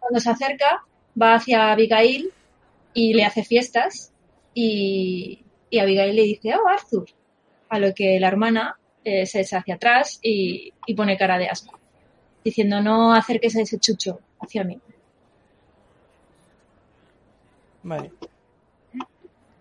Cuando 0.00 0.18
se 0.18 0.30
acerca, 0.30 0.84
va 1.20 1.34
hacia 1.34 1.70
Abigail 1.70 2.32
y 2.94 3.14
le 3.14 3.24
hace 3.24 3.44
fiestas. 3.44 4.12
Y, 4.54 5.44
y 5.70 5.78
Abigail 5.78 6.16
le 6.16 6.22
dice, 6.22 6.54
oh, 6.56 6.68
Arthur. 6.68 7.06
A 7.68 7.78
lo 7.78 7.94
que 7.94 8.18
la 8.18 8.28
hermana 8.28 8.76
eh, 9.04 9.24
se 9.26 9.40
echa 9.40 9.58
hacia 9.58 9.76
atrás 9.76 10.18
y, 10.20 10.72
y 10.86 10.94
pone 10.94 11.16
cara 11.16 11.38
de 11.38 11.48
asco, 11.48 11.78
diciendo, 12.42 12.80
no 12.80 13.12
acerques 13.12 13.54
a 13.56 13.60
ese 13.60 13.78
chucho 13.78 14.20
Vale. 17.82 18.12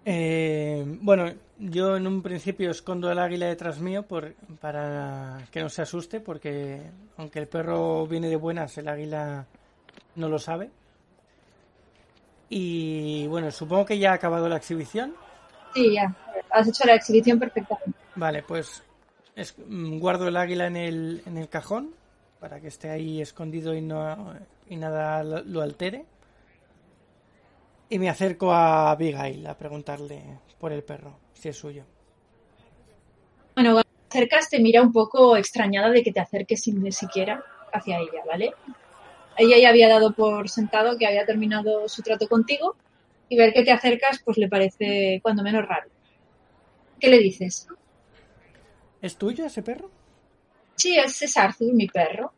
Eh, 0.05 0.83
bueno, 1.01 1.33
yo 1.59 1.97
en 1.97 2.07
un 2.07 2.21
principio 2.21 2.71
escondo 2.71 3.11
el 3.11 3.19
águila 3.19 3.47
detrás 3.47 3.79
mío 3.79 4.03
por, 4.03 4.33
para 4.61 5.39
que 5.51 5.61
no 5.61 5.69
se 5.69 5.81
asuste, 5.81 6.19
porque 6.21 6.81
aunque 7.17 7.39
el 7.39 7.47
perro 7.47 8.07
viene 8.07 8.29
de 8.29 8.37
buenas, 8.37 8.77
el 8.77 8.87
águila 8.87 9.45
no 10.15 10.29
lo 10.29 10.39
sabe. 10.39 10.69
Y 12.49 13.27
bueno, 13.27 13.51
supongo 13.51 13.85
que 13.85 13.99
ya 13.99 14.11
ha 14.11 14.15
acabado 14.15 14.47
la 14.47 14.57
exhibición. 14.57 15.13
Sí, 15.73 15.93
ya. 15.93 16.15
Has 16.51 16.67
hecho 16.67 16.85
la 16.85 16.95
exhibición 16.95 17.37
perfectamente. 17.39 17.99
Vale, 18.15 18.43
pues 18.43 18.81
es- 19.35 19.55
mm, 19.57 19.99
guardo 19.99 20.29
el 20.29 20.37
águila 20.37 20.67
en 20.67 20.77
el, 20.77 21.21
en 21.25 21.37
el 21.37 21.49
cajón 21.49 21.91
para 22.39 22.61
que 22.61 22.67
esté 22.67 22.89
ahí 22.89 23.21
escondido 23.21 23.75
y, 23.75 23.81
no, 23.81 24.33
y 24.69 24.75
nada 24.75 25.23
lo, 25.23 25.61
altere. 25.61 26.05
Y 27.89 27.99
me 27.99 28.09
acerco 28.09 28.51
a 28.51 28.91
Abigail 28.91 29.45
a 29.47 29.57
preguntarle 29.57 30.21
por 30.59 30.73
el 30.73 30.83
perro, 30.83 31.17
si 31.33 31.49
es 31.49 31.57
suyo. 31.57 31.85
Bueno, 33.55 33.71
cuando 33.73 33.89
te 34.09 34.17
acercas 34.17 34.49
te 34.49 34.59
mira 34.59 34.81
un 34.81 34.91
poco 34.91 35.37
extrañada 35.37 35.89
de 35.89 36.03
que 36.03 36.11
te 36.11 36.19
acerques 36.19 36.61
sin 36.61 36.81
ni 36.81 36.91
siquiera 36.91 37.43
hacia 37.71 37.99
ella, 37.99 38.23
¿vale? 38.25 38.51
Ella 39.37 39.57
ya 39.57 39.69
había 39.69 39.87
dado 39.87 40.13
por 40.13 40.49
sentado 40.49 40.97
que 40.97 41.07
había 41.07 41.25
terminado 41.25 41.87
su 41.87 42.01
trato 42.01 42.27
contigo 42.27 42.75
y 43.29 43.37
ver 43.37 43.53
que 43.53 43.63
te 43.63 43.71
acercas 43.71 44.21
pues 44.23 44.37
le 44.37 44.47
parece 44.47 45.19
cuando 45.21 45.43
menos 45.43 45.65
raro. 45.65 45.89
¿Qué 46.99 47.09
le 47.09 47.19
dices? 47.19 47.67
¿Es 49.01 49.15
tuyo 49.15 49.45
ese 49.45 49.61
perro? 49.61 49.91
Sí, 50.75 50.97
ese 50.97 51.25
es 51.25 51.37
Arthur, 51.37 51.73
mi 51.73 51.87
perro. 51.87 52.33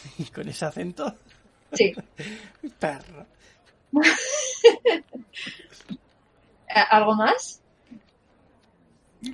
Y 0.18 0.24
con 0.24 0.48
ese 0.48 0.64
acento. 0.64 1.14
Sí. 1.72 1.92
Perro. 2.78 3.26
¿Algo 6.90 7.14
más? 7.14 7.60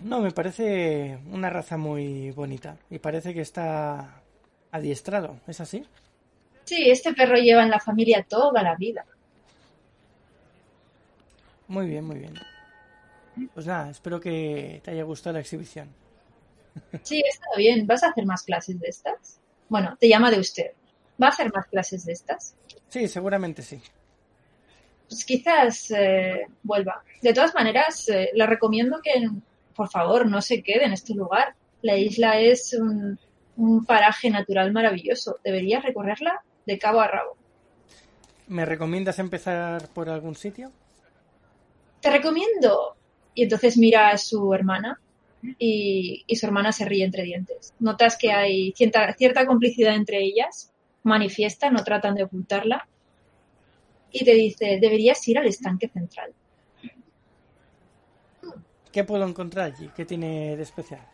No, 0.02 0.20
me 0.20 0.32
parece 0.32 1.18
una 1.30 1.50
raza 1.50 1.76
muy 1.76 2.30
bonita. 2.32 2.76
Y 2.90 2.98
parece 2.98 3.32
que 3.32 3.40
está 3.40 4.22
adiestrado. 4.70 5.40
¿Es 5.46 5.60
así? 5.60 5.84
Sí, 6.64 6.90
este 6.90 7.14
perro 7.14 7.36
lleva 7.36 7.62
en 7.62 7.70
la 7.70 7.80
familia 7.80 8.26
toda 8.28 8.62
la 8.62 8.74
vida. 8.74 9.06
Muy 11.68 11.86
bien, 11.86 12.04
muy 12.04 12.18
bien. 12.18 12.34
Pues 13.54 13.66
nada, 13.66 13.90
espero 13.90 14.20
que 14.20 14.80
te 14.84 14.90
haya 14.90 15.04
gustado 15.04 15.34
la 15.34 15.40
exhibición. 15.40 15.88
Sí, 17.02 17.22
está 17.26 17.46
bien. 17.56 17.86
¿Vas 17.86 18.02
a 18.02 18.10
hacer 18.10 18.26
más 18.26 18.42
clases 18.42 18.78
de 18.78 18.88
estas? 18.88 19.40
Bueno, 19.68 19.96
te 19.98 20.08
llama 20.08 20.30
de 20.30 20.40
usted. 20.40 20.72
¿Va 21.20 21.26
a 21.26 21.30
hacer 21.30 21.52
más 21.52 21.66
clases 21.66 22.04
de 22.04 22.12
estas? 22.12 22.54
Sí, 22.88 23.08
seguramente 23.08 23.62
sí. 23.62 23.80
pues 25.08 25.24
quizás 25.24 25.90
eh, 25.90 26.46
vuelva. 26.62 27.02
De 27.20 27.32
todas 27.32 27.54
maneras, 27.54 28.08
eh, 28.08 28.30
le 28.34 28.46
recomiendo 28.46 29.00
que, 29.02 29.28
por 29.74 29.88
favor, 29.90 30.26
no 30.26 30.40
se 30.40 30.62
quede 30.62 30.84
en 30.84 30.92
este 30.92 31.14
lugar. 31.14 31.54
La 31.82 31.96
isla 31.96 32.38
es 32.40 32.74
un, 32.74 33.18
un 33.56 33.84
paraje 33.84 34.30
natural 34.30 34.72
maravilloso. 34.72 35.38
Deberías 35.44 35.82
recorrerla 35.82 36.42
de 36.66 36.78
cabo 36.78 37.00
a 37.00 37.08
rabo. 37.08 37.36
¿Me 38.46 38.64
recomiendas 38.64 39.18
empezar 39.18 39.88
por 39.88 40.08
algún 40.08 40.34
sitio? 40.34 40.72
Te 42.00 42.10
recomiendo. 42.10 42.96
Y 43.34 43.42
entonces 43.44 43.76
mira 43.76 44.08
a 44.10 44.18
su 44.18 44.52
hermana 44.54 45.00
y, 45.42 46.24
y 46.26 46.36
su 46.36 46.46
hermana 46.46 46.72
se 46.72 46.84
ríe 46.84 47.04
entre 47.04 47.22
dientes. 47.22 47.74
Notas 47.78 48.16
que 48.16 48.32
hay 48.32 48.72
cierta, 48.72 49.12
cierta 49.14 49.46
complicidad 49.46 49.94
entre 49.94 50.22
ellas, 50.22 50.72
manifiesta, 51.02 51.70
no 51.70 51.84
tratan 51.84 52.14
de 52.14 52.24
ocultarla. 52.24 52.88
Y 54.10 54.24
te 54.24 54.34
dice, 54.34 54.78
deberías 54.80 55.26
ir 55.28 55.38
al 55.38 55.46
estanque 55.46 55.88
central. 55.88 56.32
¿Qué 58.92 59.04
puedo 59.04 59.26
encontrar 59.26 59.66
allí? 59.66 59.90
¿Qué 59.94 60.04
tiene 60.04 60.56
de 60.56 60.62
especial? 60.62 61.06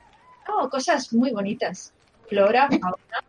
Oh, 0.48 0.68
cosas 0.68 1.12
muy 1.12 1.32
bonitas. 1.32 1.92
Flora, 2.28 2.68
fauna. 2.68 3.24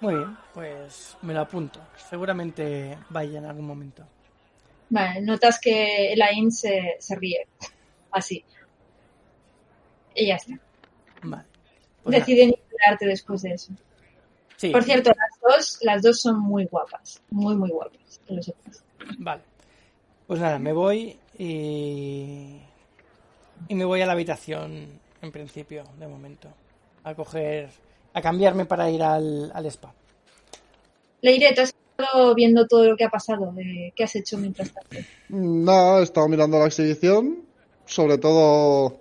Muy 0.00 0.16
bien, 0.16 0.36
pues 0.52 1.16
me 1.22 1.32
lo 1.32 1.40
apunto. 1.40 1.80
Seguramente 2.08 2.98
vaya 3.10 3.38
en 3.38 3.44
algún 3.44 3.66
momento. 3.66 4.04
Vale, 4.90 5.20
notas 5.22 5.60
que 5.60 6.12
Elaine 6.12 6.50
se, 6.50 6.96
se 6.98 7.14
ríe. 7.14 7.46
Así. 8.12 8.44
Y 10.14 10.26
ya 10.26 10.36
está. 10.36 10.58
Vale. 11.22 11.44
Pues. 12.02 12.16
Deciden 12.16 12.50
ignorarte 12.50 13.06
después 13.06 13.42
de 13.42 13.52
eso. 13.54 13.72
Sí, 14.56 14.70
Por 14.70 14.84
cierto, 14.84 15.10
las 15.10 15.40
dos, 15.40 15.78
las 15.82 16.02
dos 16.02 16.20
son 16.20 16.38
muy 16.38 16.66
guapas. 16.66 17.22
Muy, 17.30 17.56
muy 17.56 17.70
guapas. 17.70 18.20
Que 18.26 18.34
lo 18.34 18.42
sepas. 18.42 18.84
Vale. 19.18 19.42
Pues 20.26 20.40
nada, 20.40 20.58
me 20.58 20.72
voy 20.72 21.18
y. 21.38 22.60
Y 23.68 23.74
me 23.74 23.84
voy 23.84 24.02
a 24.02 24.06
la 24.06 24.12
habitación, 24.12 25.00
en 25.20 25.32
principio, 25.32 25.84
de 25.98 26.06
momento. 26.06 26.48
A 27.04 27.14
coger. 27.14 27.70
A 28.14 28.20
cambiarme 28.20 28.66
para 28.66 28.90
ir 28.90 29.02
al, 29.02 29.50
al 29.54 29.66
spa. 29.66 29.94
Leire, 31.22 31.54
¿tú 31.54 31.62
has 31.62 31.74
estado 31.98 32.34
viendo 32.34 32.66
todo 32.66 32.84
lo 32.84 32.96
que 32.96 33.04
ha 33.04 33.08
pasado? 33.08 33.52
De, 33.52 33.92
¿Qué 33.96 34.04
has 34.04 34.14
hecho 34.16 34.36
mientras 34.38 34.72
tanto? 34.72 34.96
Nada, 35.28 36.00
he 36.00 36.02
estado 36.02 36.28
mirando 36.28 36.58
la 36.58 36.66
exhibición. 36.66 37.44
Sobre 37.92 38.16
todo. 38.16 39.00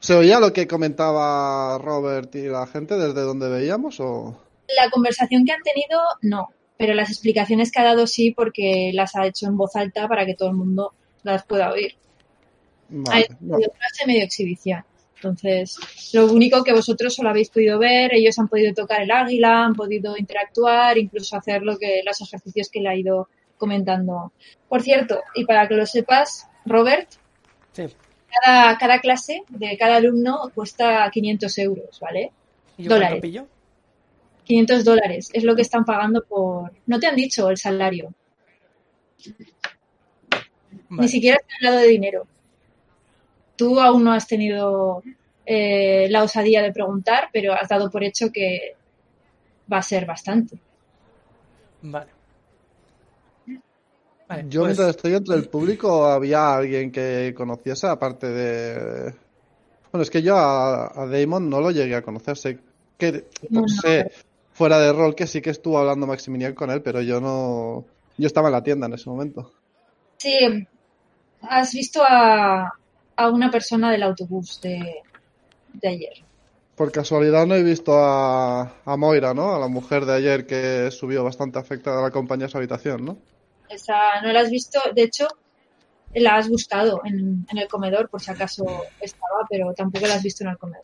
¿Se 0.00 0.14
oía 0.14 0.40
lo 0.40 0.50
que 0.54 0.66
comentaba 0.66 1.76
Robert 1.76 2.34
y 2.34 2.46
la 2.46 2.66
gente 2.66 2.96
desde 2.96 3.20
donde 3.20 3.50
veíamos? 3.50 4.00
o 4.00 4.40
La 4.74 4.88
conversación 4.90 5.44
que 5.44 5.52
han 5.52 5.62
tenido, 5.62 6.00
no. 6.22 6.48
Pero 6.78 6.94
las 6.94 7.10
explicaciones 7.10 7.70
que 7.70 7.78
ha 7.80 7.84
dado 7.84 8.06
sí, 8.06 8.30
porque 8.30 8.90
las 8.94 9.16
ha 9.16 9.26
hecho 9.26 9.46
en 9.46 9.58
voz 9.58 9.76
alta 9.76 10.08
para 10.08 10.24
que 10.24 10.34
todo 10.34 10.48
el 10.48 10.56
mundo 10.56 10.94
las 11.24 11.44
pueda 11.44 11.70
oír. 11.70 11.94
Ha 12.90 13.10
Vale, 13.10 13.28
no. 13.40 13.58
clase, 13.58 14.06
medio 14.06 14.24
exhibición. 14.24 14.82
Entonces, 15.16 15.76
lo 16.14 16.32
único 16.32 16.64
que 16.64 16.72
vosotros 16.72 17.14
solo 17.14 17.28
habéis 17.28 17.50
podido 17.50 17.78
ver, 17.78 18.14
ellos 18.14 18.38
han 18.38 18.48
podido 18.48 18.72
tocar 18.72 19.02
el 19.02 19.10
águila, 19.10 19.66
han 19.66 19.74
podido 19.74 20.16
interactuar, 20.16 20.96
incluso 20.96 21.36
hacer 21.36 21.62
lo 21.62 21.76
que 21.76 22.00
los 22.02 22.18
ejercicios 22.22 22.70
que 22.70 22.80
le 22.80 22.88
ha 22.88 22.96
ido 22.96 23.28
comentando. 23.58 24.32
Por 24.70 24.80
cierto, 24.80 25.20
y 25.34 25.44
para 25.44 25.68
que 25.68 25.74
lo 25.74 25.84
sepas, 25.84 26.46
Robert, 26.64 27.08
Sí. 27.76 27.84
Cada, 28.42 28.78
cada 28.78 29.00
clase 29.00 29.42
de 29.48 29.76
cada 29.78 29.96
alumno 29.96 30.50
cuesta 30.54 31.08
500 31.10 31.58
euros, 31.58 32.00
¿vale? 32.00 32.32
¿Y 32.76 32.84
yo 32.84 32.88
cuánto 32.88 32.94
Dólares. 32.94 33.20
pillo? 33.20 33.46
500 34.44 34.84
dólares 34.84 35.30
es 35.32 35.44
lo 35.44 35.56
que 35.56 35.62
están 35.62 35.84
pagando 35.84 36.22
por... 36.24 36.72
No 36.86 37.00
te 37.00 37.06
han 37.06 37.16
dicho 37.16 37.50
el 37.50 37.56
salario. 37.56 38.14
Ni 40.90 41.08
siquiera 41.08 41.38
te 41.38 41.44
han 41.44 41.66
hablado 41.66 41.82
de 41.82 41.90
dinero. 41.90 42.26
Tú 43.56 43.80
aún 43.80 44.04
no 44.04 44.12
has 44.12 44.26
tenido 44.28 45.02
eh, 45.44 46.06
la 46.10 46.22
osadía 46.22 46.62
de 46.62 46.72
preguntar, 46.72 47.28
pero 47.32 47.54
has 47.54 47.68
dado 47.68 47.90
por 47.90 48.04
hecho 48.04 48.30
que 48.30 48.76
va 49.72 49.78
a 49.78 49.82
ser 49.82 50.06
bastante. 50.06 50.58
Vale. 51.82 52.15
Vale, 54.28 54.44
Yo 54.48 54.62
pues, 54.62 54.70
mientras 54.70 54.96
estoy 54.96 55.14
entre 55.14 55.36
el 55.36 55.48
público 55.48 56.06
había 56.06 56.56
alguien 56.56 56.90
que 56.90 57.32
conociese 57.36 57.86
aparte 57.86 58.28
de... 58.28 59.14
Bueno, 59.92 60.02
es 60.02 60.10
que 60.10 60.22
yo 60.22 60.36
a, 60.36 61.02
a 61.02 61.06
Damon 61.06 61.48
no 61.48 61.60
lo 61.60 61.70
llegué 61.70 61.94
a 61.94 62.02
conocer. 62.02 62.36
Sé 62.36 62.58
que 62.98 63.26
No, 63.50 63.62
no, 63.62 63.68
sé 63.68 64.10
fuera 64.52 64.78
de 64.78 64.92
rol 64.92 65.14
que 65.14 65.26
sí 65.26 65.42
que 65.42 65.50
estuvo 65.50 65.78
hablando 65.78 66.06
Maximilian 66.06 66.54
con 66.54 66.70
él, 66.70 66.80
pero 66.80 67.02
yo 67.02 67.20
no... 67.20 67.84
Yo 68.16 68.26
estaba 68.26 68.48
en 68.48 68.52
la 68.52 68.62
tienda 68.62 68.86
en 68.86 68.94
ese 68.94 69.10
momento. 69.10 69.52
Sí, 70.16 70.66
has 71.42 71.72
visto 71.74 72.02
a, 72.02 72.72
a 73.16 73.30
una 73.30 73.50
persona 73.50 73.92
del 73.92 74.02
autobús 74.02 74.58
de, 74.62 75.02
de 75.74 75.88
ayer. 75.88 76.14
Por 76.74 76.90
casualidad 76.90 77.46
no 77.46 77.54
he 77.54 77.62
visto 77.62 77.92
a, 77.94 78.72
a 78.84 78.96
Moira, 78.96 79.34
¿no? 79.34 79.54
A 79.54 79.58
la 79.58 79.68
mujer 79.68 80.06
de 80.06 80.14
ayer 80.14 80.46
que 80.46 80.90
subió 80.90 81.22
bastante 81.22 81.58
afectada 81.58 81.98
a 81.98 82.02
la 82.02 82.10
compañía 82.10 82.46
a 82.46 82.48
su 82.48 82.56
habitación, 82.56 83.04
¿no? 83.04 83.18
Esa 83.68 84.20
no 84.22 84.32
la 84.32 84.40
has 84.40 84.50
visto, 84.50 84.78
de 84.94 85.02
hecho, 85.02 85.26
la 86.14 86.36
has 86.36 86.48
buscado 86.48 87.00
en, 87.04 87.46
en 87.50 87.58
el 87.58 87.68
comedor 87.68 88.08
por 88.08 88.20
si 88.22 88.30
acaso 88.30 88.64
estaba, 89.00 89.46
pero 89.48 89.72
tampoco 89.74 90.06
la 90.06 90.14
has 90.14 90.22
visto 90.22 90.44
en 90.44 90.50
el 90.50 90.58
comedor. 90.58 90.82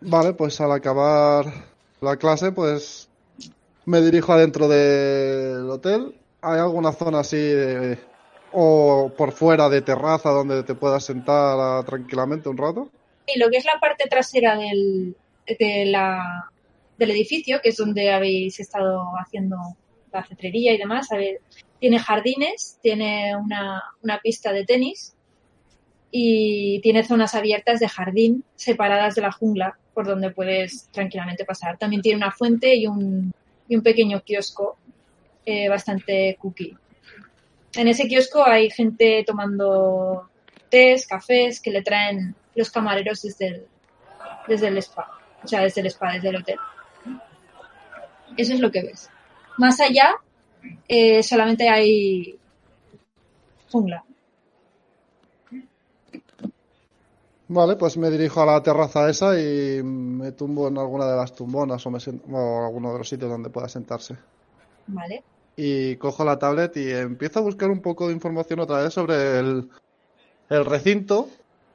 Vale, 0.00 0.32
pues 0.34 0.60
al 0.60 0.72
acabar 0.72 1.46
la 2.00 2.16
clase, 2.16 2.52
pues 2.52 3.08
me 3.84 4.00
dirijo 4.00 4.32
adentro 4.32 4.68
del 4.68 5.68
hotel. 5.70 6.14
¿Hay 6.42 6.58
alguna 6.58 6.92
zona 6.92 7.20
así 7.20 7.36
de- 7.36 7.98
o 8.52 9.12
por 9.16 9.32
fuera 9.32 9.68
de 9.68 9.82
terraza 9.82 10.30
donde 10.30 10.62
te 10.62 10.74
puedas 10.74 11.04
sentar 11.04 11.84
tranquilamente 11.84 12.48
un 12.48 12.56
rato? 12.56 12.90
Y 13.26 13.38
lo 13.38 13.48
que 13.48 13.58
es 13.58 13.64
la 13.64 13.78
parte 13.80 14.08
trasera 14.08 14.56
del, 14.56 15.16
de 15.46 15.84
la, 15.86 16.50
del 16.98 17.10
edificio, 17.10 17.60
que 17.62 17.70
es 17.70 17.76
donde 17.76 18.10
habéis 18.10 18.60
estado 18.60 19.12
haciendo 19.18 19.56
la 20.12 20.24
cetrería 20.24 20.72
y 20.72 20.78
demás, 20.78 21.08
tiene 21.78 21.98
jardines, 21.98 22.78
tiene 22.82 23.36
una, 23.36 23.82
una 24.02 24.18
pista 24.20 24.52
de 24.52 24.64
tenis 24.64 25.14
y 26.10 26.80
tiene 26.80 27.04
zonas 27.04 27.34
abiertas 27.34 27.80
de 27.80 27.88
jardín 27.88 28.44
separadas 28.54 29.14
de 29.14 29.22
la 29.22 29.32
jungla 29.32 29.76
por 29.92 30.06
donde 30.06 30.30
puedes 30.30 30.88
tranquilamente 30.90 31.44
pasar. 31.44 31.78
También 31.78 32.02
tiene 32.02 32.18
una 32.18 32.30
fuente 32.30 32.74
y 32.74 32.86
un, 32.86 33.32
y 33.68 33.76
un 33.76 33.82
pequeño 33.82 34.22
kiosco 34.22 34.78
eh, 35.44 35.68
bastante 35.68 36.36
cookie. 36.40 36.76
En 37.74 37.88
ese 37.88 38.08
kiosco 38.08 38.44
hay 38.44 38.70
gente 38.70 39.24
tomando 39.26 40.30
tés, 40.70 41.06
cafés 41.06 41.60
que 41.60 41.70
le 41.70 41.82
traen 41.82 42.34
los 42.54 42.70
camareros 42.70 43.22
desde 43.22 43.46
el, 43.48 43.66
desde 44.48 44.68
el 44.68 44.78
spa, 44.78 45.10
o 45.42 45.46
sea, 45.46 45.60
desde 45.60 45.82
el 45.82 45.88
spa, 45.88 46.14
desde 46.14 46.30
el 46.30 46.36
hotel. 46.36 46.58
Eso 48.36 48.54
es 48.54 48.60
lo 48.60 48.70
que 48.70 48.82
ves. 48.82 49.10
Más 49.56 49.80
allá, 49.80 50.14
eh, 50.88 51.22
solamente 51.22 51.68
hay 51.68 52.38
jungla. 53.70 54.04
Vale, 57.48 57.76
pues 57.76 57.96
me 57.96 58.10
dirijo 58.10 58.42
a 58.42 58.46
la 58.46 58.62
terraza 58.62 59.08
esa 59.08 59.38
y 59.38 59.80
me 59.82 60.32
tumbo 60.32 60.66
en 60.66 60.78
alguna 60.78 61.06
de 61.06 61.16
las 61.16 61.32
tumbonas 61.32 61.86
o, 61.86 61.90
me 61.90 61.98
o 62.32 62.66
alguno 62.66 62.92
de 62.92 62.98
los 62.98 63.08
sitios 63.08 63.30
donde 63.30 63.50
pueda 63.50 63.68
sentarse. 63.68 64.16
¿Vale? 64.88 65.22
Y 65.56 65.96
cojo 65.96 66.24
la 66.24 66.38
tablet 66.38 66.76
y 66.76 66.90
empiezo 66.90 67.38
a 67.38 67.42
buscar 67.42 67.70
un 67.70 67.80
poco 67.80 68.08
de 68.08 68.14
información 68.14 68.60
otra 68.60 68.82
vez 68.82 68.92
sobre 68.92 69.38
el, 69.38 69.70
el 70.50 70.64
recinto. 70.64 71.28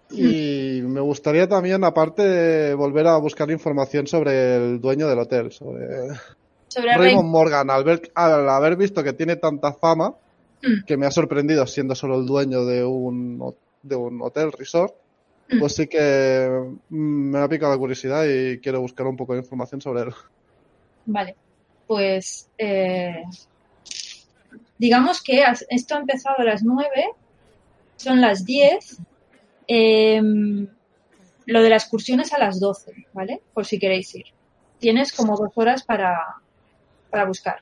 Y 0.10 0.82
me 0.84 1.00
gustaría 1.00 1.48
también, 1.48 1.86
aparte, 1.86 2.74
volver 2.74 3.08
a 3.08 3.18
buscar 3.18 3.50
información 3.50 4.08
sobre 4.08 4.58
el 4.58 4.82
dueño 4.82 5.08
del 5.08 5.20
hotel, 5.20 5.54
sobre 5.54 6.10
Sobre. 6.72 6.94
Raymond 6.98 7.30
Morgan. 7.30 7.70
Al 7.70 7.84
ver, 7.84 8.12
al 8.16 8.48
haber 8.50 8.76
visto 8.78 9.04
que 9.04 9.14
tiene 9.14 9.36
tanta 9.36 9.74
fama, 9.74 10.14
Mm. 10.64 10.86
que 10.86 10.96
me 10.96 11.08
ha 11.08 11.12
sorprendido 11.12 11.66
siendo 11.66 11.96
solo 11.96 12.20
el 12.20 12.26
dueño 12.28 12.66
de 12.66 12.86
un, 12.86 13.54
de 13.82 13.96
un 13.96 14.22
hotel 14.22 14.52
resort, 14.52 14.94
Mm. 15.50 15.60
pues 15.60 15.76
sí 15.76 15.88
que 15.88 16.48
mm, 16.90 16.96
me 17.32 17.40
ha 17.40 17.48
picado 17.50 17.72
la 17.74 17.80
curiosidad 17.80 18.26
y 18.26 18.60
quiero 18.60 18.80
buscar 18.80 19.08
un 19.08 19.18
poco 19.18 19.34
de 19.34 19.40
información 19.40 19.82
sobre 19.82 20.04
él. 20.04 20.14
Vale. 21.08 21.36
Pues 21.88 22.48
eh, 22.60 23.24
digamos 24.78 25.22
que 25.22 25.44
esto 25.70 25.96
ha 25.96 26.00
empezado 26.00 26.36
a 26.40 26.44
las 26.44 26.64
9, 26.64 27.10
son 27.98 28.22
las 28.22 28.46
10. 28.46 28.98
em, 29.68 30.68
lo 31.46 31.62
de 31.64 31.70
la 31.70 31.78
excursión 31.78 32.20
es 32.20 32.34
a 32.34 32.38
las 32.38 32.60
12, 32.60 32.92
¿vale? 33.14 33.42
Por 33.54 33.66
si 33.66 33.80
queréis 33.80 34.14
ir. 34.16 34.26
Tienes 34.80 35.12
como 35.14 35.38
dos 35.38 35.52
horas 35.56 35.84
para, 35.84 36.18
para 37.12 37.26
buscar. 37.26 37.62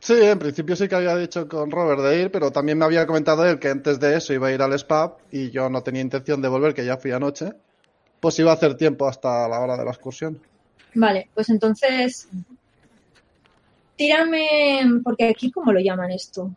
Sí, 0.00 0.14
en 0.14 0.38
principio 0.38 0.76
sí 0.76 0.88
que 0.88 0.94
había 0.94 1.16
dicho 1.16 1.48
con 1.48 1.70
Robert 1.70 2.00
de 2.00 2.22
ir, 2.22 2.30
pero 2.30 2.52
también 2.52 2.78
me 2.78 2.84
había 2.84 3.06
comentado 3.06 3.44
él 3.44 3.58
que 3.58 3.68
antes 3.68 3.98
de 3.98 4.16
eso 4.16 4.32
iba 4.32 4.46
a 4.46 4.52
ir 4.52 4.62
al 4.62 4.72
spa 4.74 5.16
y 5.32 5.50
yo 5.50 5.68
no 5.68 5.82
tenía 5.82 6.00
intención 6.00 6.40
de 6.40 6.48
volver, 6.48 6.72
que 6.72 6.84
ya 6.84 6.96
fui 6.96 7.10
anoche. 7.10 7.52
Pues 8.20 8.38
iba 8.38 8.52
a 8.52 8.54
hacer 8.54 8.76
tiempo 8.76 9.08
hasta 9.08 9.48
la 9.48 9.60
hora 9.60 9.76
de 9.76 9.84
la 9.84 9.90
excursión. 9.90 10.40
Vale, 10.94 11.28
pues 11.34 11.50
entonces 11.50 12.28
tírame, 13.96 15.00
porque 15.02 15.28
aquí 15.28 15.50
cómo 15.50 15.72
lo 15.72 15.80
llaman 15.80 16.12
esto. 16.12 16.50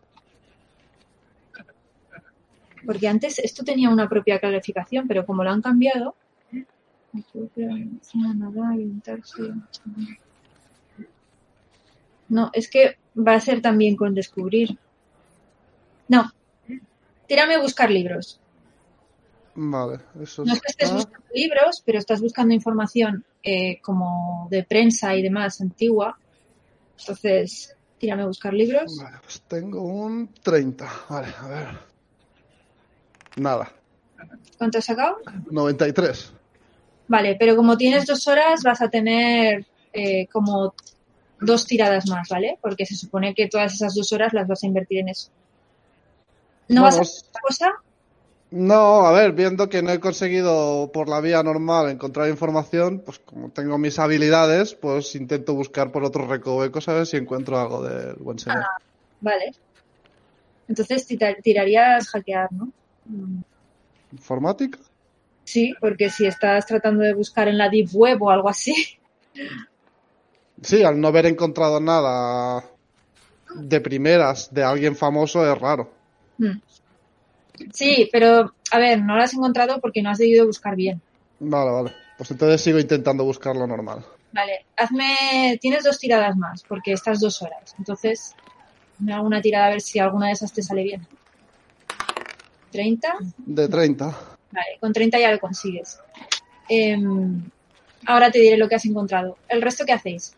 Porque 2.85 3.07
antes 3.07 3.39
esto 3.39 3.63
tenía 3.63 3.89
una 3.89 4.07
propia 4.07 4.39
calificación, 4.39 5.07
pero 5.07 5.25
como 5.25 5.43
lo 5.43 5.49
han 5.49 5.61
cambiado. 5.61 6.15
No, 12.31 12.49
es 12.53 12.69
que 12.69 12.97
va 13.15 13.35
a 13.35 13.41
ser 13.41 13.61
también 13.61 13.97
con 13.97 14.15
descubrir. 14.15 14.77
No. 16.07 16.31
Tírame 17.27 17.55
a 17.55 17.61
buscar 17.61 17.91
libros. 17.91 18.39
Vale, 19.53 19.99
eso 20.21 20.45
No 20.45 20.53
es 20.53 20.61
que 20.61 20.71
estés 20.71 20.93
buscando 20.93 21.27
libros, 21.33 21.83
pero 21.85 21.99
estás 21.99 22.21
buscando 22.21 22.53
información 22.53 23.25
eh, 23.43 23.81
como 23.81 24.47
de 24.49 24.63
prensa 24.63 25.13
y 25.13 25.21
demás 25.21 25.59
antigua. 25.59 26.17
Entonces, 26.97 27.75
tírame 27.97 28.23
a 28.23 28.27
buscar 28.27 28.53
libros. 28.53 28.97
Vale, 28.97 29.17
pues 29.21 29.41
tengo 29.41 29.81
un 29.81 30.29
30. 30.41 30.89
Vale, 31.09 31.27
a 31.37 31.47
ver. 31.49 31.67
Nada, 33.35 33.73
¿Cuánto 34.57 34.77
has 34.77 34.85
sacado? 34.85 35.17
93. 35.49 36.31
Vale, 37.09 37.35
pero 37.37 37.57
como 37.57 37.75
tienes 37.75 38.05
dos 38.05 38.25
horas, 38.29 38.63
vas 38.63 38.81
a 38.81 38.89
tener 38.89 39.65
eh, 39.91 40.27
como 40.27 40.73
dos 41.41 41.65
tiradas 41.65 42.07
más, 42.07 42.29
¿vale? 42.29 42.57
Porque 42.61 42.85
se 42.85 42.95
supone 42.95 43.33
que 43.33 43.47
todas 43.47 43.73
esas 43.73 43.93
dos 43.95 44.13
horas 44.13 44.33
las 44.33 44.47
vas 44.47 44.63
a 44.63 44.67
invertir 44.67 44.99
en 44.99 45.09
eso. 45.09 45.29
¿No 46.69 46.83
vas 46.83 46.97
a 46.97 47.01
hacer 47.01 47.25
otra 47.29 47.41
cosa? 47.41 47.71
No, 48.51 49.05
a 49.05 49.13
ver, 49.13 49.31
viendo 49.31 49.69
que 49.69 49.81
no 49.81 49.91
he 49.91 49.99
conseguido 49.99 50.91
por 50.91 51.07
la 51.07 51.21
vía 51.21 51.41
normal 51.41 51.89
encontrar 51.89 52.27
información, 52.29 52.99
pues 52.99 53.19
como 53.19 53.49
tengo 53.49 53.77
mis 53.77 53.97
habilidades, 53.97 54.75
pues 54.75 55.15
intento 55.15 55.53
buscar 55.53 55.91
por 55.91 56.03
otros 56.03 56.27
recovecos 56.27 56.87
a 56.89 56.93
ver 56.93 57.05
si 57.05 57.15
encuentro 57.15 57.57
algo 57.57 57.81
del 57.81 58.15
buen 58.15 58.39
señor. 58.39 58.65
Vale. 59.21 59.53
Entonces 60.67 61.07
tirarías 61.41 62.09
hackear, 62.09 62.51
¿no? 62.51 62.71
Mm, 63.05 63.41
¿Informática? 64.11 64.79
Sí, 65.45 65.73
porque 65.79 66.09
si 66.09 66.25
estás 66.25 66.65
tratando 66.65 67.03
de 67.03 67.13
buscar 67.13 67.47
en 67.47 67.57
la 67.57 67.69
Deep 67.69 67.89
Web 67.93 68.21
o 68.21 68.31
algo 68.31 68.49
así, 68.49 68.99
Sí, 70.61 70.83
al 70.83 70.99
no 70.99 71.07
haber 71.07 71.25
encontrado 71.25 71.79
nada 71.79 72.63
de 73.55 73.81
primeras 73.81 74.53
de 74.53 74.63
alguien 74.63 74.95
famoso 74.95 75.49
es 75.51 75.59
raro. 75.59 75.91
Mm. 76.37 76.61
Sí, 77.73 78.09
pero 78.11 78.53
a 78.71 78.79
ver, 78.79 79.01
no 79.01 79.15
lo 79.15 79.23
has 79.23 79.33
encontrado 79.33 79.79
porque 79.79 80.01
no 80.01 80.09
has 80.09 80.17
debido 80.17 80.45
buscar 80.45 80.75
bien. 80.75 81.01
Vale, 81.39 81.71
vale. 81.71 81.91
Pues 82.17 82.31
entonces 82.31 82.61
sigo 82.61 82.79
intentando 82.79 83.23
buscar 83.23 83.55
lo 83.55 83.65
normal. 83.65 84.05
Vale, 84.31 84.65
hazme. 84.77 85.57
Tienes 85.59 85.83
dos 85.83 85.97
tiradas 85.97 86.37
más 86.37 86.63
porque 86.63 86.93
estás 86.93 87.19
dos 87.19 87.41
horas. 87.41 87.75
Entonces, 87.77 88.35
me 88.99 89.13
hago 89.13 89.25
una 89.25 89.41
tirada 89.41 89.67
a 89.67 89.69
ver 89.71 89.81
si 89.81 89.99
alguna 89.99 90.27
de 90.27 90.33
esas 90.33 90.53
te 90.53 90.61
sale 90.61 90.83
bien. 90.83 91.07
¿30? 92.71 93.33
De 93.37 93.67
30. 93.67 94.05
Vale, 94.51 94.77
con 94.79 94.93
30 94.93 95.19
ya 95.19 95.31
lo 95.31 95.39
consigues. 95.39 95.99
Em, 96.69 97.43
ahora 98.05 98.31
te 98.31 98.39
diré 98.39 98.57
lo 98.57 98.69
que 98.69 98.75
has 98.75 98.85
encontrado. 98.85 99.37
¿El 99.49 99.61
resto 99.61 99.85
qué 99.85 99.93
hacéis? 99.93 100.35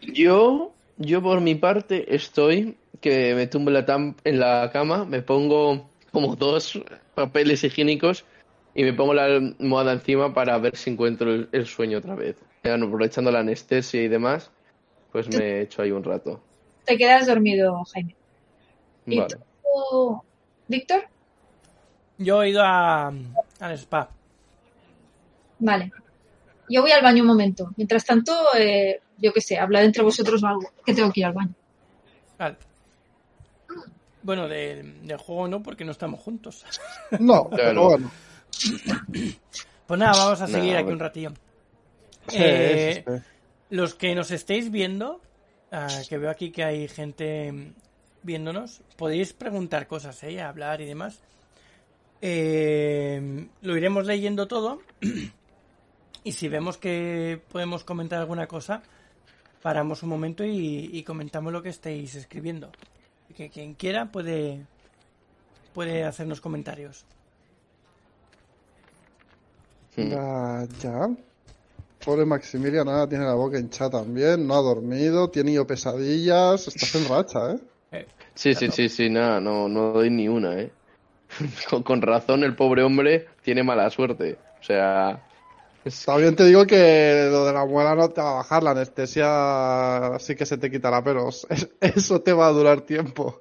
Yo, 0.00 0.74
yo 0.96 1.22
por 1.22 1.40
mi 1.40 1.54
parte 1.54 2.14
estoy 2.14 2.76
que 3.00 3.34
me 3.34 3.46
tumbo 3.46 3.70
en 3.70 3.74
la, 3.74 3.86
tam- 3.86 4.16
en 4.24 4.40
la 4.40 4.70
cama, 4.72 5.04
me 5.04 5.22
pongo 5.22 5.90
como 6.12 6.36
dos 6.36 6.80
papeles 7.14 7.64
higiénicos 7.64 8.24
y 8.74 8.84
me 8.84 8.92
pongo 8.92 9.14
la 9.14 9.24
almohada 9.24 9.92
encima 9.92 10.32
para 10.32 10.58
ver 10.58 10.76
si 10.76 10.90
encuentro 10.90 11.32
el, 11.32 11.48
el 11.52 11.66
sueño 11.66 11.98
otra 11.98 12.14
vez. 12.14 12.36
Ya, 12.64 12.74
aprovechando 12.74 13.30
la 13.30 13.40
anestesia 13.40 14.02
y 14.02 14.08
demás, 14.08 14.50
pues 15.12 15.28
me 15.28 15.62
echo 15.62 15.82
ahí 15.82 15.90
un 15.90 16.04
rato. 16.04 16.40
Te 16.84 16.96
quedas 16.96 17.26
dormido, 17.26 17.82
Jaime. 17.92 18.16
¿Y 19.06 19.16
Vale. 19.18 19.36
tú, 19.62 20.22
Víctor? 20.68 21.04
Yo 22.18 22.42
he 22.42 22.50
ido 22.50 22.62
a, 22.62 23.08
al 23.60 23.72
spa. 23.78 24.10
Vale. 25.58 25.90
Yo 26.68 26.82
voy 26.82 26.92
al 26.92 27.02
baño 27.02 27.22
un 27.22 27.28
momento. 27.28 27.70
Mientras 27.76 28.04
tanto, 28.04 28.32
eh, 28.58 29.00
yo 29.18 29.32
qué 29.32 29.40
sé, 29.40 29.58
hablad 29.58 29.84
entre 29.84 30.02
vosotros 30.02 30.42
o 30.42 30.46
algo, 30.46 30.70
que 30.84 30.94
tengo 30.94 31.10
que 31.12 31.20
ir 31.20 31.26
al 31.26 31.32
baño. 31.32 31.54
Vale. 32.38 32.56
Bueno, 34.22 34.48
de- 34.48 34.82
del 35.02 35.18
juego 35.18 35.46
no, 35.48 35.62
porque 35.62 35.84
no 35.84 35.92
estamos 35.92 36.20
juntos. 36.20 36.64
No, 37.20 37.48
pero 37.50 37.84
bueno. 37.90 38.10
Pues 39.86 40.00
nada, 40.00 40.12
vamos 40.24 40.40
a 40.40 40.46
Nah, 40.46 40.52
seguir 40.52 40.76
aquí 40.76 40.90
un 40.90 40.98
ratillo. 40.98 41.30
Sí, 42.28 42.36
Eh, 42.40 43.04
sí, 43.06 43.12
sí. 43.16 43.22
Los 43.70 43.94
que 43.94 44.14
nos 44.14 44.30
estéis 44.30 44.70
viendo, 44.70 45.20
ah, 45.70 45.88
que 46.08 46.18
veo 46.18 46.30
aquí 46.30 46.50
que 46.50 46.64
hay 46.64 46.88
gente 46.88 47.72
viéndonos, 48.22 48.80
podéis 48.96 49.32
preguntar 49.32 49.86
cosas, 49.86 50.20
¿eh? 50.24 50.40
hablar 50.40 50.80
y 50.80 50.86
demás. 50.86 51.20
Eh, 52.20 53.46
lo 53.62 53.76
iremos 53.76 54.06
leyendo 54.06 54.48
todo 54.48 54.80
y 56.24 56.32
si 56.32 56.48
vemos 56.48 56.78
que 56.78 57.40
podemos 57.52 57.84
comentar 57.84 58.18
alguna 58.20 58.46
cosa, 58.46 58.82
paramos 59.66 60.04
un 60.04 60.10
momento 60.10 60.44
y, 60.44 60.90
y 60.92 61.02
comentamos 61.02 61.52
lo 61.52 61.60
que 61.60 61.70
estéis 61.70 62.14
escribiendo. 62.14 62.70
Que 63.36 63.48
quien 63.50 63.74
quiera 63.74 64.12
puede, 64.12 64.64
puede 65.74 66.04
hacernos 66.04 66.40
comentarios. 66.40 67.04
Ya, 69.96 70.68
ya. 70.80 71.08
Pobre 72.04 72.24
Maximilian 72.24 72.86
ahora 72.86 73.08
tiene 73.08 73.24
la 73.24 73.34
boca 73.34 73.58
hinchada 73.58 74.02
también, 74.02 74.46
no 74.46 74.54
ha 74.54 74.62
dormido, 74.62 75.30
tiene 75.30 75.54
yo 75.54 75.66
pesadillas, 75.66 76.68
estás 76.68 76.94
en 76.94 77.08
racha, 77.08 77.50
¿eh? 77.54 77.58
Eh, 77.90 78.06
Sí, 78.36 78.54
sí, 78.54 78.70
sí, 78.70 78.88
sí, 78.88 79.10
nada, 79.10 79.40
no, 79.40 79.68
no 79.68 79.94
doy 79.94 80.10
ni 80.10 80.28
una, 80.28 80.60
¿eh? 80.60 80.70
Con, 81.68 81.82
con 81.82 82.02
razón 82.02 82.44
el 82.44 82.54
pobre 82.54 82.84
hombre 82.84 83.26
tiene 83.42 83.64
mala 83.64 83.90
suerte. 83.90 84.38
O 84.60 84.62
sea, 84.62 85.26
También 86.04 86.34
te 86.36 86.44
digo 86.44 86.66
que 86.66 87.28
lo 87.30 87.44
de 87.46 87.52
la 87.52 87.64
muela 87.66 87.94
no 87.94 88.08
te 88.10 88.20
va 88.20 88.30
a 88.30 88.34
bajar, 88.34 88.62
la 88.62 88.70
anestesia 88.72 90.18
sí 90.18 90.34
que 90.34 90.46
se 90.46 90.58
te 90.58 90.70
quitará, 90.70 91.02
pero 91.02 91.28
es- 91.28 91.46
eso 91.80 92.20
te 92.22 92.32
va 92.32 92.46
a 92.48 92.52
durar 92.52 92.80
tiempo. 92.82 93.40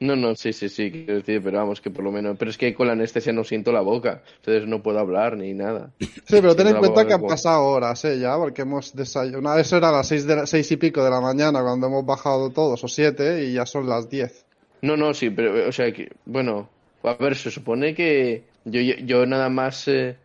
no, 0.00 0.16
no, 0.16 0.34
sí, 0.36 0.52
sí, 0.52 0.68
sí, 0.68 0.90
quiero 0.90 1.14
decir, 1.16 1.42
pero 1.42 1.58
vamos, 1.58 1.80
que 1.80 1.90
por 1.90 2.04
lo 2.04 2.12
menos, 2.12 2.36
pero 2.38 2.50
es 2.50 2.58
que 2.58 2.74
con 2.74 2.86
la 2.86 2.92
anestesia 2.94 3.32
no 3.32 3.44
siento 3.44 3.72
la 3.72 3.80
boca, 3.80 4.22
entonces 4.36 4.66
no 4.68 4.82
puedo 4.82 4.98
hablar 4.98 5.36
ni 5.36 5.54
nada. 5.54 5.94
Sí, 6.26 6.36
pero 6.40 6.54
ten 6.56 6.66
en 6.68 6.76
cuenta 6.76 7.06
que 7.06 7.12
han 7.14 7.24
pasado 7.24 7.64
horas, 7.64 8.04
¿eh? 8.04 8.18
Ya, 8.18 8.36
porque 8.36 8.62
hemos 8.62 8.94
desayunado. 8.94 9.58
Eso 9.58 9.76
era 9.76 9.88
a 9.90 9.92
las 9.92 10.08
seis, 10.08 10.26
de 10.26 10.36
la- 10.36 10.46
seis 10.46 10.70
y 10.72 10.76
pico 10.76 11.02
de 11.04 11.10
la 11.10 11.20
mañana 11.20 11.62
cuando 11.62 11.86
hemos 11.86 12.04
bajado 12.06 12.52
todos, 12.52 12.82
o 12.84 12.88
siete, 12.88 13.44
y 13.44 13.54
ya 13.54 13.66
son 13.66 13.88
las 13.88 14.08
diez. 14.08 14.46
No, 14.82 14.96
no, 14.96 15.14
sí, 15.14 15.30
pero, 15.30 15.68
o 15.68 15.72
sea, 15.72 15.92
que, 15.92 16.10
bueno, 16.26 16.70
a 17.02 17.14
ver, 17.14 17.36
se 17.36 17.50
supone 17.50 17.94
que 17.94 18.50
yo, 18.64 18.80
yo, 18.82 18.94
yo 18.96 19.26
nada 19.26 19.48
más, 19.48 19.88
eh, 19.88 20.18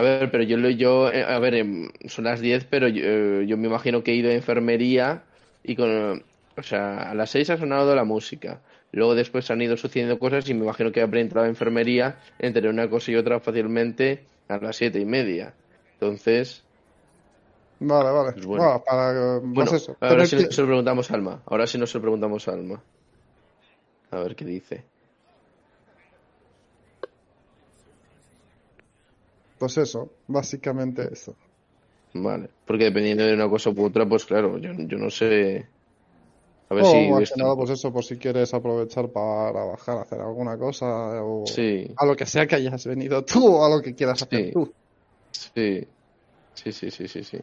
a 0.00 0.02
ver, 0.02 0.30
pero 0.30 0.42
yo, 0.44 0.56
yo, 0.70 1.10
eh, 1.12 1.22
a 1.24 1.38
ver, 1.38 1.54
em, 1.54 1.90
son 2.08 2.24
las 2.24 2.40
10, 2.40 2.64
pero 2.66 2.88
yo, 2.88 3.02
eh, 3.04 3.46
yo 3.46 3.56
me 3.56 3.68
imagino 3.68 4.02
que 4.02 4.12
he 4.12 4.14
ido 4.16 4.30
a 4.30 4.34
enfermería 4.34 5.26
y 5.62 5.76
con, 5.76 5.90
eh, 5.90 6.24
o 6.56 6.62
sea, 6.62 7.10
a 7.10 7.14
las 7.14 7.30
6 7.30 7.50
ha 7.50 7.56
sonado 7.58 7.94
la 7.94 8.04
música. 8.04 8.62
Luego 8.92 9.14
después 9.14 9.50
han 9.50 9.62
ido 9.62 9.76
sucediendo 9.76 10.18
cosas 10.18 10.48
y 10.48 10.54
me 10.54 10.64
imagino 10.64 10.92
que 10.92 11.00
habré 11.02 11.20
entrado 11.20 11.46
a 11.46 11.48
enfermería 11.50 12.20
entre 12.38 12.68
una 12.68 12.88
cosa 12.90 13.10
y 13.12 13.16
otra 13.16 13.40
fácilmente 13.40 14.28
a 14.48 14.58
las 14.58 14.76
siete 14.76 14.98
y 15.00 15.04
media. 15.06 15.56
Entonces, 15.98 16.66
Vale, 17.80 18.10
vale. 18.10 18.32
Pues 18.32 18.46
bueno. 18.46 18.66
Bueno, 18.66 18.82
para. 18.84 19.36
eh, 19.38 19.40
Pues 19.54 19.70
bueno, 19.70 19.72
eso. 19.72 19.96
ahora 20.00 20.24
tener 20.24 20.28
sí 20.28 20.36
que- 20.36 20.52
se 20.54 20.60
lo 20.62 20.66
preguntamos 20.68 21.10
a 21.10 21.14
Alma. 21.14 21.42
Ahora 21.46 21.66
sí 21.66 21.78
nos 21.78 21.94
lo 21.94 22.00
preguntamos 22.00 22.48
a 22.48 22.52
Alma. 22.52 22.84
A 24.12 24.20
ver 24.20 24.36
qué 24.36 24.44
dice. 24.44 24.89
Pues 29.60 29.76
eso, 29.76 30.10
básicamente 30.26 31.06
eso. 31.12 31.36
Vale, 32.14 32.48
porque 32.66 32.84
dependiendo 32.84 33.24
de 33.24 33.34
una 33.34 33.48
cosa 33.48 33.70
u 33.70 33.84
otra, 33.84 34.08
pues 34.08 34.24
claro, 34.24 34.58
yo, 34.58 34.70
yo 34.72 34.98
no 34.98 35.10
sé. 35.10 35.68
A 36.70 36.74
ver 36.74 36.84
O 36.84 36.90
si. 36.92 37.10
más 37.10 37.30
que 37.30 37.42
nada, 37.42 37.54
pues 37.54 37.70
eso, 37.70 37.92
por 37.92 38.02
si 38.04 38.16
quieres 38.16 38.52
aprovechar 38.54 39.10
para 39.10 39.64
bajar 39.64 39.98
hacer 39.98 40.20
alguna 40.20 40.56
cosa, 40.56 40.86
o 41.22 41.44
Sí, 41.44 41.86
a 41.96 42.06
lo 42.06 42.16
que 42.16 42.26
sea 42.26 42.46
que 42.46 42.56
hayas 42.56 42.86
venido 42.86 43.22
tú, 43.24 43.46
o 43.46 43.64
a 43.64 43.68
lo 43.68 43.82
que 43.82 43.94
quieras 43.94 44.22
hacer 44.22 44.46
Sí. 44.46 44.52
tú. 44.52 44.72
sí. 45.32 45.88
Sí, 46.54 46.72
sí, 46.72 46.90
sí, 46.90 47.06
sí, 47.08 47.22
sí. 47.24 47.38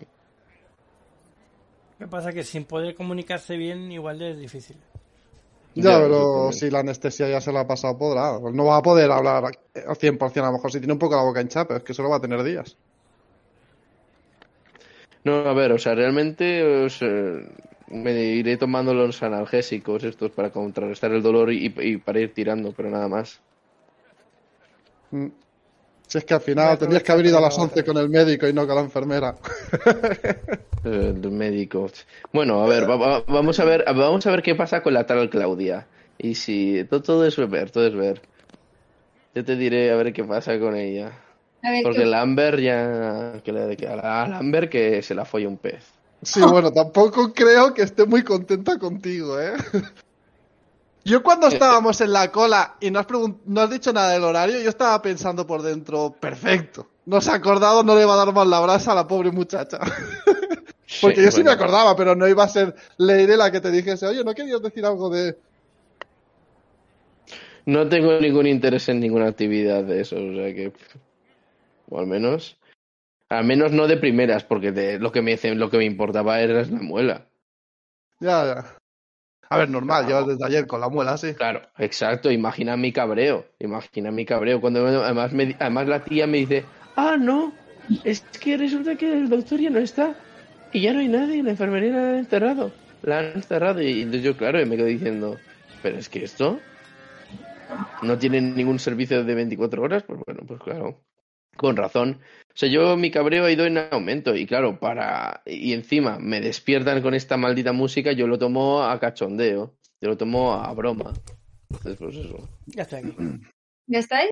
Lo 1.99 2.05
que 2.05 2.11
pasa 2.11 2.31
que 2.31 2.43
sin 2.43 2.65
poder 2.65 2.95
comunicarse 2.95 3.57
bien 3.57 3.91
igual 3.91 4.21
es 4.21 4.39
difícil. 4.39 4.77
Ya, 5.77 5.91
Ya, 5.91 5.99
pero 5.99 6.51
si 6.51 6.71
la 6.71 6.79
anestesia 6.79 7.29
ya 7.29 7.39
se 7.39 7.51
la 7.51 7.61
ha 7.61 7.67
pasado, 7.67 7.97
podrá. 7.97 8.39
No 8.51 8.65
va 8.65 8.77
a 8.77 8.81
poder 8.81 9.11
hablar 9.11 9.45
al 9.45 9.95
100%, 9.95 10.43
a 10.43 10.47
lo 10.47 10.53
mejor 10.53 10.71
si 10.71 10.79
tiene 10.79 10.93
un 10.93 10.99
poco 10.99 11.15
la 11.15 11.21
boca 11.21 11.41
hinchada, 11.41 11.67
pero 11.67 11.77
es 11.77 11.83
que 11.83 11.93
solo 11.93 12.09
va 12.09 12.17
a 12.17 12.21
tener 12.21 12.43
días. 12.43 12.75
No, 15.23 15.35
a 15.37 15.53
ver, 15.53 15.71
o 15.71 15.77
sea, 15.77 15.93
realmente 15.93 16.85
o 16.85 16.89
sea, 16.89 17.09
me 17.89 18.11
iré 18.13 18.57
tomando 18.57 18.93
los 18.93 19.21
analgésicos 19.21 20.03
estos 20.03 20.31
para 20.31 20.49
contrarrestar 20.49 21.11
el 21.11 21.21
dolor 21.21 21.51
y, 21.51 21.73
y 21.77 21.97
para 21.97 22.21
ir 22.21 22.33
tirando, 22.33 22.71
pero 22.71 22.89
nada 22.89 23.07
más. 23.07 23.39
Mm. 25.11 25.27
Si 26.07 26.17
es 26.17 26.23
que 26.25 26.33
al 26.33 26.41
final 26.41 26.77
tendrías 26.77 27.03
que 27.03 27.11
haber 27.11 27.25
ido 27.25 27.37
a 27.37 27.41
las 27.41 27.53
aprovechar 27.53 27.79
11 27.79 27.85
con 27.85 27.97
el 28.01 28.09
médico 28.09 28.47
y 28.47 28.53
no 28.53 28.65
con 28.65 28.75
la 28.75 28.81
enfermera. 28.81 29.35
Eh, 30.83 31.13
El 31.21 31.31
médico. 31.31 31.89
Bueno, 32.31 32.63
a 32.63 32.67
ver, 32.67 32.89
va- 32.89 32.95
va- 32.95 33.23
vamos 33.27 33.59
a 33.59 33.65
ver, 33.65 33.83
vamos 33.87 34.25
a 34.25 34.31
ver 34.31 34.41
qué 34.41 34.55
pasa 34.55 34.81
con 34.81 34.93
la 34.93 35.05
tal 35.05 35.29
Claudia. 35.29 35.87
Y 36.17 36.35
si 36.35 36.85
todo, 36.89 37.01
todo 37.01 37.25
es 37.25 37.35
ver, 37.49 37.71
todo 37.71 37.85
es 37.87 37.93
ver. 37.95 38.21
Yo 39.35 39.43
te 39.43 39.55
diré 39.57 39.91
a 39.91 39.95
ver 39.97 40.13
qué 40.13 40.23
pasa 40.23 40.57
con 40.59 40.75
ella. 40.75 41.11
A 41.61 41.71
ver, 41.71 41.83
Porque 41.83 41.97
¿qué- 41.99 42.03
el 42.05 42.13
Amber 42.13 42.61
ya 42.61 43.41
que 43.43 43.51
le 43.51 43.75
que 43.75 43.87
a 43.87 43.95
la- 43.97 44.23
al 44.23 44.33
Amber 44.33 44.69
que 44.69 45.01
se 45.01 45.13
la 45.13 45.25
folle 45.25 45.47
un 45.47 45.57
pez. 45.57 45.83
Sí, 46.21 46.39
bueno, 46.41 46.71
tampoco 46.71 47.33
creo 47.33 47.73
que 47.73 47.81
esté 47.81 48.05
muy 48.05 48.23
contenta 48.23 48.77
contigo, 48.79 49.39
¿eh? 49.41 49.53
Yo 51.07 51.23
cuando 51.23 51.47
estábamos 51.47 52.01
en 52.01 52.11
la 52.11 52.29
cola 52.33 52.75
y 52.81 52.91
no 52.91 52.99
has, 52.99 53.07
no 53.45 53.61
has 53.61 53.69
dicho 53.69 53.93
nada 53.93 54.11
del 54.11 54.25
horario, 54.25 54.59
yo 54.59 54.67
estaba 54.67 55.01
pensando 55.01 55.47
por 55.47 55.61
dentro, 55.61 56.13
perfecto. 56.19 56.85
No 57.05 57.21
se 57.21 57.31
ha 57.31 57.35
acordado, 57.35 57.81
no 57.81 57.95
le 57.95 58.03
va 58.03 58.15
a 58.15 58.25
dar 58.25 58.33
más 58.33 58.45
la 58.45 58.59
brasa 58.59 58.91
a 58.91 58.95
la 58.95 59.07
pobre 59.07 59.31
muchacha. 59.31 59.79
Porque 61.01 61.23
yo 61.23 61.31
sí 61.31 61.43
me 61.43 61.51
acordaba, 61.51 61.95
pero 61.95 62.13
no 62.13 62.27
iba 62.27 62.43
a 62.43 62.49
ser 62.49 62.75
Leire 62.97 63.37
la 63.37 63.51
que 63.51 63.61
te 63.61 63.71
dijese, 63.71 64.05
oye, 64.05 64.23
¿no 64.25 64.33
querías 64.33 64.61
decir 64.61 64.85
algo 64.85 65.09
de...? 65.09 65.37
No 67.65 67.87
tengo 67.87 68.19
ningún 68.19 68.47
interés 68.47 68.89
en 68.89 68.99
ninguna 68.99 69.27
actividad 69.27 69.85
de 69.85 70.01
eso, 70.01 70.17
o 70.17 70.33
sea 70.33 70.53
que 70.53 70.73
o 71.89 71.99
al 71.99 72.07
menos 72.07 72.57
al 73.29 73.45
menos 73.45 73.71
no 73.71 73.87
de 73.87 73.97
primeras, 73.97 74.43
porque 74.43 74.73
de 74.73 74.99
lo 74.99 75.11
que 75.11 75.21
me 75.21 75.37
lo 75.55 75.69
que 75.69 75.77
me 75.77 75.85
importaba 75.85 76.41
era 76.41 76.63
la 76.63 76.81
muela. 76.81 77.27
Ya, 78.19 78.45
ya. 78.45 78.77
A 79.49 79.57
ver, 79.57 79.69
normal, 79.69 80.05
llevas 80.05 80.27
desde 80.27 80.45
ayer 80.45 80.67
con 80.67 80.81
la 80.81 80.89
muela, 80.89 81.17
sí. 81.17 81.33
Claro, 81.33 81.61
exacto, 81.77 82.31
imagina 82.31 82.75
mi 82.75 82.91
cabreo, 82.91 83.45
imagina 83.59 84.11
mi 84.11 84.25
cabreo 84.25 84.59
cuando 84.59 84.85
además 84.85 85.31
me, 85.33 85.55
además 85.59 85.87
la 85.87 86.03
tía 86.03 86.27
me 86.27 86.39
dice, 86.39 86.71
"Ah, 86.95 87.15
no, 87.17 87.63
es 88.03 88.27
que 88.41 88.57
resulta 88.57 88.97
que 88.97 89.13
el 89.13 89.29
doctor 89.29 89.59
ya 89.61 89.69
no 89.69 89.79
está 89.79 90.17
y 90.69 90.81
ya 90.81 90.93
no 90.93 90.99
hay 90.99 91.07
nadie, 91.07 91.43
la 91.43 91.51
enfermería 91.51 91.91
la 91.93 92.09
han 92.09 92.15
encerrado, 92.17 92.81
la 93.01 93.19
han 93.19 93.25
encerrado" 93.35 93.81
y 93.81 94.01
entonces 94.01 94.23
yo 94.23 94.35
claro, 94.35 94.65
me 94.65 94.75
quedo 94.75 94.87
diciendo, 94.87 95.45
"Pero 95.81 95.97
es 95.97 96.09
que 96.09 96.23
esto 96.23 96.67
no 98.01 98.17
tiene 98.17 98.41
ningún 98.41 98.79
servicio 98.79 99.23
de 99.23 99.35
24 99.35 99.81
horas", 99.83 100.03
pues 100.03 100.19
bueno, 100.25 100.43
pues 100.47 100.59
claro. 100.61 101.06
Con 101.57 101.75
razón. 101.75 102.19
O 102.49 102.59
sea, 102.59 102.69
yo 102.69 102.97
mi 102.97 103.11
cabreo 103.11 103.45
ha 103.45 103.51
ido 103.51 103.65
en 103.65 103.77
aumento 103.77 104.35
y 104.35 104.45
claro, 104.45 104.79
para 104.79 105.41
y 105.45 105.73
encima 105.73 106.17
me 106.19 106.41
despiertan 106.41 107.01
con 107.01 107.13
esta 107.13 107.37
maldita 107.37 107.71
música, 107.71 108.11
yo 108.13 108.25
lo 108.27 108.39
tomo 108.39 108.81
a 108.83 108.99
cachondeo, 108.99 109.75
yo 110.01 110.09
lo 110.09 110.17
tomo 110.17 110.53
a 110.55 110.73
broma. 110.73 111.13
Entonces, 111.69 111.97
pues 111.99 112.15
eso. 112.15 112.49
Ya 112.67 112.83
aquí. 112.83 113.13
¿Ya 113.87 113.99
estáis? 113.99 114.29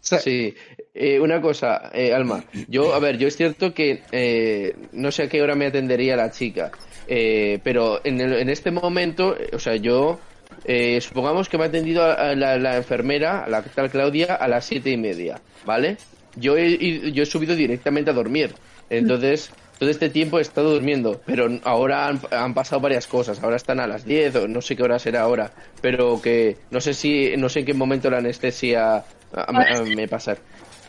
Sí. 0.00 0.16
Sí, 0.18 0.54
Eh, 0.94 1.20
una 1.20 1.40
cosa, 1.40 1.90
eh, 1.94 2.12
Alma, 2.12 2.44
yo, 2.68 2.92
a 2.92 2.98
ver, 2.98 3.18
yo 3.18 3.28
es 3.28 3.36
cierto 3.36 3.72
que 3.72 4.02
eh, 4.10 4.74
no 4.92 5.12
sé 5.12 5.22
a 5.24 5.28
qué 5.28 5.40
hora 5.40 5.54
me 5.54 5.66
atendería 5.66 6.16
la 6.16 6.30
chica, 6.32 6.72
eh, 7.06 7.60
pero 7.62 8.00
en, 8.04 8.20
el- 8.20 8.32
en 8.34 8.48
este 8.50 8.72
momento, 8.72 9.36
eh, 9.38 9.50
o 9.52 9.58
sea, 9.60 9.76
yo, 9.76 10.18
eh, 10.64 11.00
supongamos 11.00 11.48
que 11.48 11.56
me 11.56 11.64
ha 11.64 11.66
atendido 11.68 12.02
a- 12.02 12.14
a 12.14 12.34
la, 12.34 12.58
la 12.58 12.76
enfermera, 12.78 13.46
la 13.48 13.62
tal 13.62 13.90
Claudia, 13.90 14.34
a 14.34 14.48
las 14.48 14.64
siete 14.64 14.90
y 14.90 14.96
media, 14.96 15.40
¿vale? 15.64 15.96
Yo 16.36 16.56
he, 16.56 17.12
yo 17.12 17.22
he 17.22 17.26
subido 17.26 17.56
directamente 17.56 18.10
a 18.10 18.14
dormir, 18.14 18.54
entonces 18.88 19.50
todo 19.80 19.88
este 19.88 20.10
tiempo 20.10 20.38
he 20.38 20.42
estado 20.42 20.74
durmiendo, 20.74 21.22
pero 21.24 21.48
ahora 21.64 22.06
han, 22.06 22.20
han 22.30 22.52
pasado 22.52 22.82
varias 22.82 23.06
cosas, 23.06 23.42
ahora 23.42 23.56
están 23.56 23.80
a 23.80 23.86
las 23.86 24.04
10 24.04 24.36
o 24.36 24.46
no 24.46 24.60
sé 24.60 24.76
qué 24.76 24.82
hora 24.82 24.98
será 24.98 25.22
ahora, 25.22 25.52
pero 25.80 26.20
que 26.20 26.58
no 26.70 26.82
sé 26.82 26.92
si, 26.92 27.34
no 27.38 27.48
sé 27.48 27.60
en 27.60 27.66
qué 27.66 27.72
momento 27.72 28.10
la 28.10 28.18
anestesia 28.18 28.96
ah, 29.32 29.52
me, 29.52 29.64
ah, 29.74 29.82
me 29.96 30.06
pasa. 30.06 30.36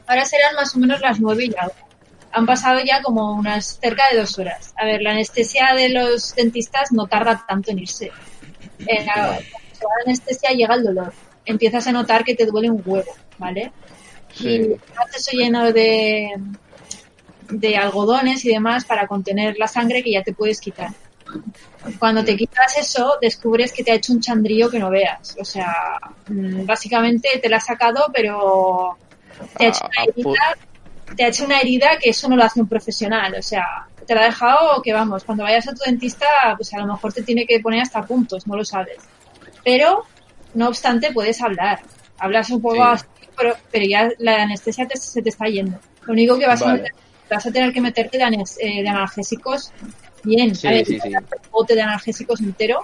Ahora 0.08 0.26
serán 0.26 0.56
más 0.56 0.76
o 0.76 0.80
menos 0.80 1.00
las 1.00 1.22
nueve 1.22 1.46
y 1.46 1.54
algo. 1.58 1.74
Han 2.34 2.46
pasado 2.46 2.82
ya 2.84 3.02
como 3.02 3.34
unas 3.34 3.80
cerca 3.80 4.04
de 4.12 4.20
dos 4.20 4.38
horas. 4.38 4.74
A 4.76 4.86
ver, 4.86 5.02
la 5.02 5.12
anestesia 5.12 5.74
de 5.74 5.88
los 5.88 6.36
dentistas 6.36 6.92
no 6.92 7.08
tarda 7.08 7.46
tanto 7.48 7.72
en 7.72 7.80
irse. 7.80 8.12
En 8.80 9.06
la, 9.06 9.16
la 9.16 9.40
anestesia 10.06 10.50
llega 10.52 10.76
el 10.76 10.84
dolor. 10.84 11.14
Empiezas 11.46 11.88
a 11.88 11.94
notar 11.94 12.26
que 12.26 12.36
te 12.36 12.46
duele 12.46 12.70
un 12.70 12.82
huevo, 12.86 13.12
¿vale? 13.38 13.72
Sí. 14.34 14.48
Y 14.48 14.78
eso 15.16 15.32
lleno 15.34 15.72
de, 15.72 16.32
de 17.50 17.78
algodones 17.78 18.44
y 18.46 18.50
demás 18.50 18.86
para 18.86 19.08
contener 19.08 19.58
la 19.58 19.68
sangre 19.68 20.04
que 20.04 20.12
ya 20.12 20.24
te 20.24 20.34
puedes 20.34 20.60
quitar. 20.60 20.90
Cuando 21.98 22.24
te 22.24 22.36
quitas 22.36 22.78
eso, 22.78 23.18
descubres 23.22 23.72
que 23.72 23.84
te 23.84 23.92
ha 23.92 23.96
hecho 23.96 24.14
un 24.14 24.22
chandrío 24.22 24.70
que 24.70 24.80
no 24.80 24.90
veas. 24.90 25.36
O 25.40 25.46
sea, 25.46 25.74
mm, 26.28 26.66
básicamente 26.66 27.40
te 27.42 27.50
la 27.50 27.58
ha 27.58 27.62
sacado, 27.62 28.12
pero 28.14 28.98
te 29.58 29.66
ha 29.66 29.70
hecho 29.70 29.80
Ah, 29.84 29.90
una 29.90 30.04
herida, 30.04 30.58
te 31.16 31.24
ha 31.24 31.28
hecho 31.28 31.46
una 31.46 31.60
herida 31.60 31.98
que 32.00 32.10
eso 32.10 32.30
no 32.30 32.36
lo 32.36 32.44
hace 32.44 32.62
un 32.62 32.68
profesional. 32.68 33.34
O 33.38 33.42
sea, 33.42 33.88
te 34.06 34.14
la 34.14 34.22
ha 34.22 34.26
dejado 34.26 34.82
que 34.82 34.94
vamos, 34.94 35.24
cuando 35.24 35.44
vayas 35.44 35.68
a 35.68 35.74
tu 35.74 35.82
dentista, 35.86 36.28
pues 36.56 36.74
a 36.74 36.80
lo 36.80 36.88
mejor 36.88 37.14
te 37.14 37.24
tiene 37.24 37.46
que 37.46 37.60
poner 37.60 37.82
hasta 37.82 38.06
puntos, 38.06 38.46
no 38.46 38.56
lo 38.56 38.66
sabes. 38.66 38.98
Pero, 39.64 40.06
no 40.54 40.68
obstante, 40.68 41.12
puedes 41.12 41.42
hablar. 41.42 41.80
Hablas 42.20 42.50
un 42.52 42.62
poco 42.62 42.76
Sí. 42.76 43.06
Pero, 43.42 43.56
pero 43.72 43.86
ya 43.86 44.10
la 44.20 44.44
anestesia 44.44 44.88
te- 44.88 44.98
se 44.98 45.22
te 45.22 45.30
está 45.30 45.46
yendo. 45.48 45.80
Lo 46.04 46.14
único 46.14 46.38
que 46.38 46.48
vas, 46.48 46.62
a, 46.62 46.66
Vale. 46.66 46.82
meter- 46.84 46.96
vas 47.30 47.46
a 47.46 47.52
tener 47.52 47.74
que 47.74 47.82
meterte 47.82 48.18
de, 48.18 48.24
anes- 48.24 48.58
eh, 48.60 48.82
de 48.84 48.90
analgésicos 48.90 49.72
bien. 50.24 50.54
Sí, 50.56 50.68
a 50.68 50.72
ver, 50.72 50.86
sí, 50.86 51.00
sí. 51.00 51.10
un 51.10 51.26
bote 51.52 51.76
de 51.76 51.82
analgésicos 51.82 52.40
entero 52.42 52.84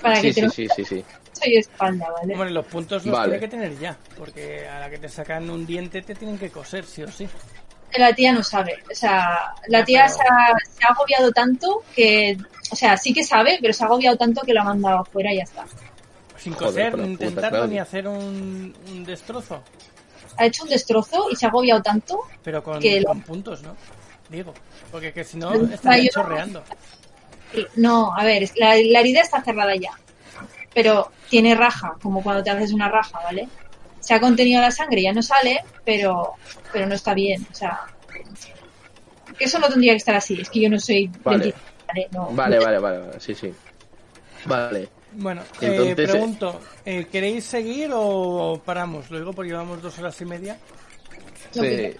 para 0.00 0.16
Sí, 0.16 0.22
que 0.28 0.32
te 0.34 0.42
lo 0.42 0.50
sí, 0.50 0.66
sí, 0.74 0.84
sí. 0.84 1.04
y 1.44 1.56
espalda, 1.56 2.06
¿vale? 2.20 2.34
Hombre, 2.34 2.50
los 2.50 2.66
puntos 2.66 3.04
los 3.04 3.16
Vale. 3.18 3.38
tiene 3.38 3.40
que 3.40 3.48
tener 3.48 3.78
ya, 3.78 3.96
porque 4.16 4.66
a 4.68 4.78
la 4.80 4.88
que 4.90 4.98
te 4.98 5.08
sacan 5.08 5.50
un 5.50 5.66
diente 5.66 6.00
te 6.02 6.14
tienen 6.14 6.38
que 6.38 6.50
coser, 6.50 6.84
sí 6.84 7.02
o 7.02 7.10
sí. 7.10 7.26
La 7.98 8.14
tía 8.14 8.32
no 8.32 8.42
sabe. 8.42 8.76
O 8.90 8.94
sea, 8.94 9.52
la 9.68 9.84
tía 9.84 10.08
se 10.08 10.22
ha, 10.22 10.54
se 10.72 10.84
ha 10.88 10.92
agobiado 10.92 11.30
tanto 11.32 11.82
que. 11.94 12.36
O 12.70 12.76
sea, 12.76 12.96
sí 12.96 13.12
que 13.12 13.22
sabe, 13.22 13.58
pero 13.60 13.74
se 13.74 13.82
ha 13.84 13.86
agobiado 13.86 14.16
tanto 14.16 14.40
que 14.42 14.54
lo 14.54 14.62
ha 14.62 14.64
mandado 14.64 15.00
afuera 15.00 15.30
y 15.32 15.36
ya 15.38 15.42
está. 15.42 15.64
Sin 16.42 16.54
coser, 16.54 16.98
ni 16.98 17.04
intentarlo, 17.12 17.50
claro. 17.58 17.66
ni 17.68 17.78
hacer 17.78 18.08
un, 18.08 18.74
un 18.90 19.04
destrozo, 19.04 19.62
Ha 20.36 20.46
hecho 20.46 20.64
un 20.64 20.70
destrozo 20.70 21.28
y 21.30 21.36
se 21.36 21.46
ha 21.46 21.50
agobiado 21.50 21.82
tanto 21.82 22.20
pero 22.42 22.62
con, 22.64 22.80
Que 22.80 23.00
lo- 23.00 23.08
con 23.08 23.20
puntos, 23.22 23.62
¿no? 23.62 23.76
Digo, 24.28 24.52
porque 24.90 25.12
que 25.12 25.22
si 25.24 25.36
no 25.36 25.54
estaría 25.66 26.10
chorreando. 26.10 26.62
No, 27.76 28.12
a 28.16 28.24
ver, 28.24 28.50
la, 28.56 28.74
la 28.76 29.00
herida 29.00 29.20
está 29.20 29.42
cerrada 29.42 29.74
ya. 29.76 29.90
Pero 30.74 31.10
tiene 31.28 31.54
raja, 31.54 31.94
como 32.02 32.22
cuando 32.22 32.42
te 32.42 32.50
haces 32.50 32.72
una 32.72 32.88
raja, 32.88 33.20
¿vale? 33.22 33.46
Se 34.00 34.14
ha 34.14 34.20
contenido 34.20 34.60
la 34.60 34.70
sangre, 34.70 35.02
ya 35.02 35.12
no 35.12 35.22
sale, 35.22 35.60
pero, 35.84 36.32
pero 36.72 36.86
no 36.86 36.94
está 36.94 37.14
bien. 37.14 37.46
O 37.50 37.54
sea, 37.54 37.78
que 39.38 39.44
eso 39.44 39.58
no 39.58 39.68
tendría 39.68 39.92
que 39.92 39.98
estar 39.98 40.14
así. 40.16 40.40
Es 40.40 40.48
que 40.48 40.60
yo 40.62 40.70
no 40.70 40.78
soy 40.80 41.08
Vale. 41.22 41.38
dentista, 41.44 41.60
¿vale? 41.88 42.08
No. 42.10 42.26
Vale, 42.32 42.58
vale, 42.58 42.78
vale, 42.78 42.98
vale, 42.98 43.20
sí, 43.20 43.34
sí. 43.34 43.52
Vale. 44.46 44.88
Bueno, 45.14 45.42
Entonces, 45.60 45.80
eh, 45.86 45.90
eh, 45.90 45.94
pregunto, 45.94 46.60
eh, 46.84 47.06
¿queréis 47.10 47.44
seguir 47.44 47.90
o 47.92 48.60
paramos? 48.64 49.10
Lo 49.10 49.18
digo 49.18 49.32
porque 49.32 49.50
llevamos 49.50 49.82
dos 49.82 49.98
horas 49.98 50.18
y 50.20 50.24
media. 50.24 50.58
Sí. 51.50 51.60
que- 51.60 51.96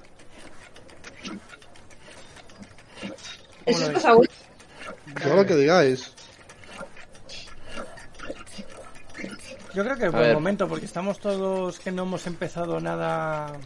¿Cómo 3.64 3.78
Eso 3.78 3.90
es 3.92 4.02
buena. 4.02 4.32
Yo 5.24 5.36
lo 5.36 5.46
que 5.46 5.54
digáis. 5.56 6.12
Yo 9.74 9.84
creo 9.84 9.96
que 9.96 10.06
es 10.06 10.12
buen 10.12 10.24
ver. 10.24 10.34
momento 10.34 10.68
porque 10.68 10.84
estamos 10.86 11.18
todos 11.18 11.78
que 11.78 11.90
no 11.92 12.02
hemos 12.02 12.26
empezado 12.26 12.80
nada. 12.80 13.58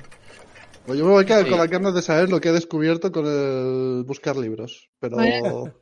Pues 0.86 0.98
yo 0.98 1.04
me 1.04 1.10
voy 1.12 1.24
a 1.24 1.26
quedar 1.26 1.44
Sí. 1.44 1.50
con 1.50 1.58
la 1.58 1.66
ganas 1.66 1.94
de 1.94 2.02
saber 2.02 2.28
lo 2.28 2.40
que 2.40 2.50
he 2.50 2.52
descubierto 2.52 3.10
con 3.10 3.26
el 3.26 4.04
buscar 4.04 4.36
libros. 4.36 4.88
Pero 5.00 5.16
Bueno. 5.16 5.72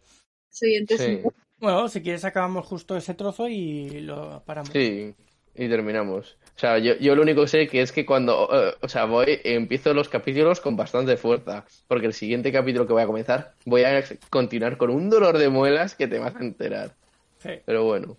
Soy 0.51 0.77
entonces 0.77 1.21
Sí, 1.23 1.29
Bueno, 1.65 1.89
si 1.89 2.03
quieres 2.03 2.27
acabamos 2.27 2.67
justo 2.67 2.95
ese 2.95 3.15
trozo 3.15 3.49
y 3.49 4.01
lo 4.01 4.43
paramos. 4.45 4.71
sí. 4.71 5.15
Y 5.57 5.69
terminamos. 5.69 6.37
O 6.57 6.59
sea, 6.59 6.79
yo, 6.79 6.97
yo 6.97 7.15
lo 7.15 7.23
único 7.23 7.43
que 7.43 7.49
sé 7.49 7.69
que 7.69 7.81
es 7.81 7.93
que 7.93 8.05
cuando, 8.05 8.49
eh, 8.53 8.75
o 8.83 8.89
sea, 8.89 9.05
voy, 9.05 9.41
empiezo 9.45 9.95
los 9.95 10.09
capítulos 10.09 10.61
con 10.61 10.77
bastante 10.77 11.17
fuerza, 11.17 11.65
porque 11.87 12.07
el 12.07 12.13
siguiente 12.13 12.51
capítulo 12.51 12.89
que 12.89 12.93
voy 12.93 13.03
a 13.03 13.07
comenzar, 13.07 13.53
voy 13.65 13.85
a 13.85 14.03
continuar 14.31 14.77
con 14.77 14.91
un 14.91 15.09
dolor 15.09 15.39
de 15.39 15.49
muelas 15.49 15.95
que 15.95 16.09
te 16.09 16.19
vas 16.19 16.35
a 16.35 16.41
enterar. 16.41 16.91
Sí. 17.39 17.51
Pero 17.65 17.85
bueno, 17.85 18.17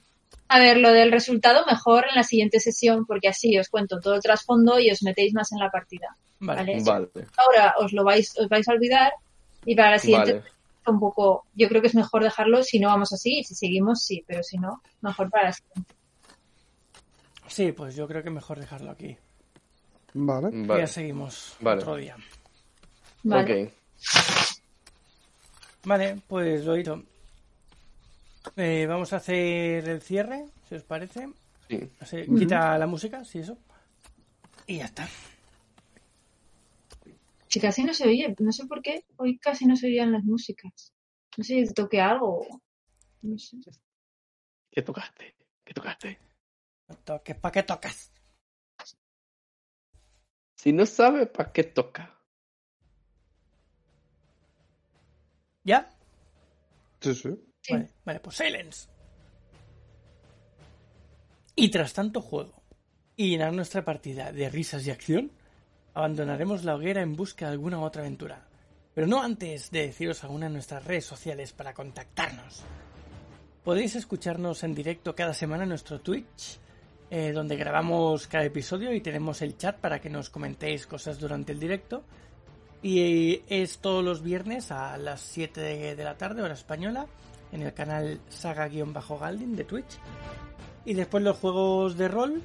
A 0.48 0.60
ver, 0.60 0.78
lo 0.78 0.92
del 0.94 1.12
resultado 1.12 1.66
mejor 1.66 2.06
en 2.10 2.16
la 2.16 2.24
siguiente 2.24 2.62
sesión, 2.62 3.06
porque 3.06 3.28
así 3.28 3.60
os 3.60 3.68
cuento 3.68 4.00
todo 4.00 4.16
el 4.16 4.22
trasfondo 4.22 4.80
y 4.80 4.90
os 4.90 5.04
metéis 5.04 5.34
más 5.34 5.52
en 5.52 5.60
la 5.60 5.70
partida. 5.70 6.16
Vale. 6.40 6.82
Vale. 6.82 7.10
vale, 7.14 7.28
Ahora 7.36 7.76
os 7.80 7.92
lo 7.92 8.06
vais, 8.06 8.34
os 8.40 8.48
vais 8.48 8.68
a 8.68 8.72
olvidar 8.72 9.12
y 9.66 9.76
para 9.76 9.92
la 9.92 10.00
siguiente 10.00 10.34
vale, 10.36 10.55
un 10.92 11.00
poco, 11.00 11.46
yo 11.54 11.68
creo 11.68 11.82
que 11.82 11.88
es 11.88 11.96
mejor 11.96 12.24
dejarlo 12.24 12.64
si 12.64 12.80
no 12.80 12.90
vamos 12.90 13.12
así, 13.14 13.40
y 13.40 13.44
si 13.44 13.56
seguimos 13.56 14.04
sí, 14.04 14.24
pero 14.28 14.44
si 14.44 14.58
no, 14.58 14.82
mejor 15.02 15.30
para 15.30 15.46
la 15.46 15.54
siguiente. 15.54 15.96
Sí, 17.48 17.72
pues 17.72 17.96
yo 17.96 18.08
creo 18.08 18.24
que 18.24 18.30
mejor 18.30 18.60
dejarlo 18.60 18.92
aquí. 18.92 19.16
vale. 20.14 20.66
Ya 20.80 20.88
seguimos 20.88 21.56
Vale. 21.60 21.82
otro 21.82 21.96
día. 21.96 22.16
Vale. 23.24 23.72
Vale, 25.84 26.22
pues 26.28 26.66
lo 26.66 26.74
dicho. 26.74 27.04
Eh, 28.56 28.86
vamos 28.88 29.14
a 29.14 29.18
hacer 29.18 29.88
el 29.88 30.02
cierre, 30.02 30.46
si 30.68 30.76
os 30.76 30.84
parece. 30.84 31.30
Sí. 31.70 32.26
Quita 32.38 32.78
la 32.78 32.88
música, 32.88 33.24
sí, 33.24 33.40
eso. 33.40 33.58
Y 34.68 34.78
ya 34.78 34.86
está. 34.86 35.08
Si 37.56 37.62
casi 37.62 37.86
no 37.86 37.94
se 37.94 38.06
oye, 38.06 38.36
no 38.40 38.52
sé 38.52 38.68
por 38.68 38.82
qué, 38.82 39.06
hoy 39.16 39.38
casi 39.38 39.66
no 39.66 39.78
se 39.78 39.88
oían 39.88 40.12
las 40.12 40.26
músicas. 40.26 40.94
No 41.38 41.44
sé 41.46 41.66
si 41.66 41.74
toqué 41.74 42.02
algo. 42.02 42.46
No 43.22 43.38
sé. 43.38 43.56
¿Qué 44.70 44.82
tocaste? 44.82 45.38
¿Qué 45.64 45.74
tocaste? 45.74 46.20
No 46.90 46.98
toques, 46.98 47.38
¿para 47.38 47.54
qué 47.54 47.64
tocas? 47.64 48.12
Si 50.58 50.74
no 50.74 50.86
sabes, 50.86 51.30
¿para 51.30 51.54
qué 51.54 51.64
toca? 51.64 52.20
¿Ya? 55.64 55.90
Sí, 57.00 57.16
sí. 57.16 57.30
Sí. 57.62 57.72
Vale, 57.72 57.90
vale, 58.04 58.20
pues 58.20 58.36
silence. 58.36 58.90
Y 61.56 61.72
tras 61.72 61.94
tanto 61.94 62.20
juego 62.20 62.62
y 63.16 63.30
llenar 63.30 63.54
nuestra 63.54 63.86
partida 63.86 64.34
de 64.34 64.50
risas 64.50 64.86
y 64.86 64.92
acción, 64.92 65.32
abandonaremos 65.96 66.64
la 66.64 66.76
hoguera 66.76 67.02
en 67.02 67.16
busca 67.16 67.46
de 67.46 67.54
alguna 67.54 67.80
otra 67.80 68.02
aventura. 68.02 68.46
Pero 68.94 69.08
no 69.08 69.22
antes 69.22 69.72
de 69.72 69.88
deciros 69.88 70.24
alguna 70.24 70.48
de 70.48 70.54
nuestras 70.54 70.84
redes 70.86 71.06
sociales 71.06 71.54
para 71.54 71.74
contactarnos. 71.74 72.64
Podéis 73.64 73.96
escucharnos 73.96 74.64
en 74.64 74.76
directo 74.76 75.16
cada 75.16 75.34
semana 75.34 75.64
en 75.64 75.70
nuestro 75.70 76.00
Twitch, 76.00 76.60
eh, 77.10 77.32
donde 77.32 77.56
grabamos 77.56 78.28
cada 78.28 78.46
episodio 78.46 78.94
y 78.94 79.02
tenemos 79.02 79.42
el 79.42 79.58
chat 79.58 79.78
para 79.78 80.00
que 80.00 80.10
nos 80.10 80.30
comentéis 80.30 80.86
cosas 80.86 81.18
durante 81.20 81.54
el 81.54 81.60
directo. 81.60 82.04
Y 82.84 83.42
es 83.48 83.80
todos 83.80 84.04
los 84.04 84.22
viernes 84.22 84.72
a 84.72 84.98
las 84.98 85.22
7 85.22 85.60
de, 85.60 85.96
de 85.96 86.04
la 86.04 86.18
tarde, 86.18 86.44
hora 86.44 86.54
española, 86.54 87.08
en 87.52 87.64
el 87.64 87.74
canal 87.74 88.20
Saga-Galdin 88.30 89.56
de 89.56 89.64
Twitch. 89.64 89.98
Y 90.84 90.94
después 90.94 91.24
los 91.24 91.38
juegos 91.38 91.98
de 91.98 92.08
rol, 92.10 92.44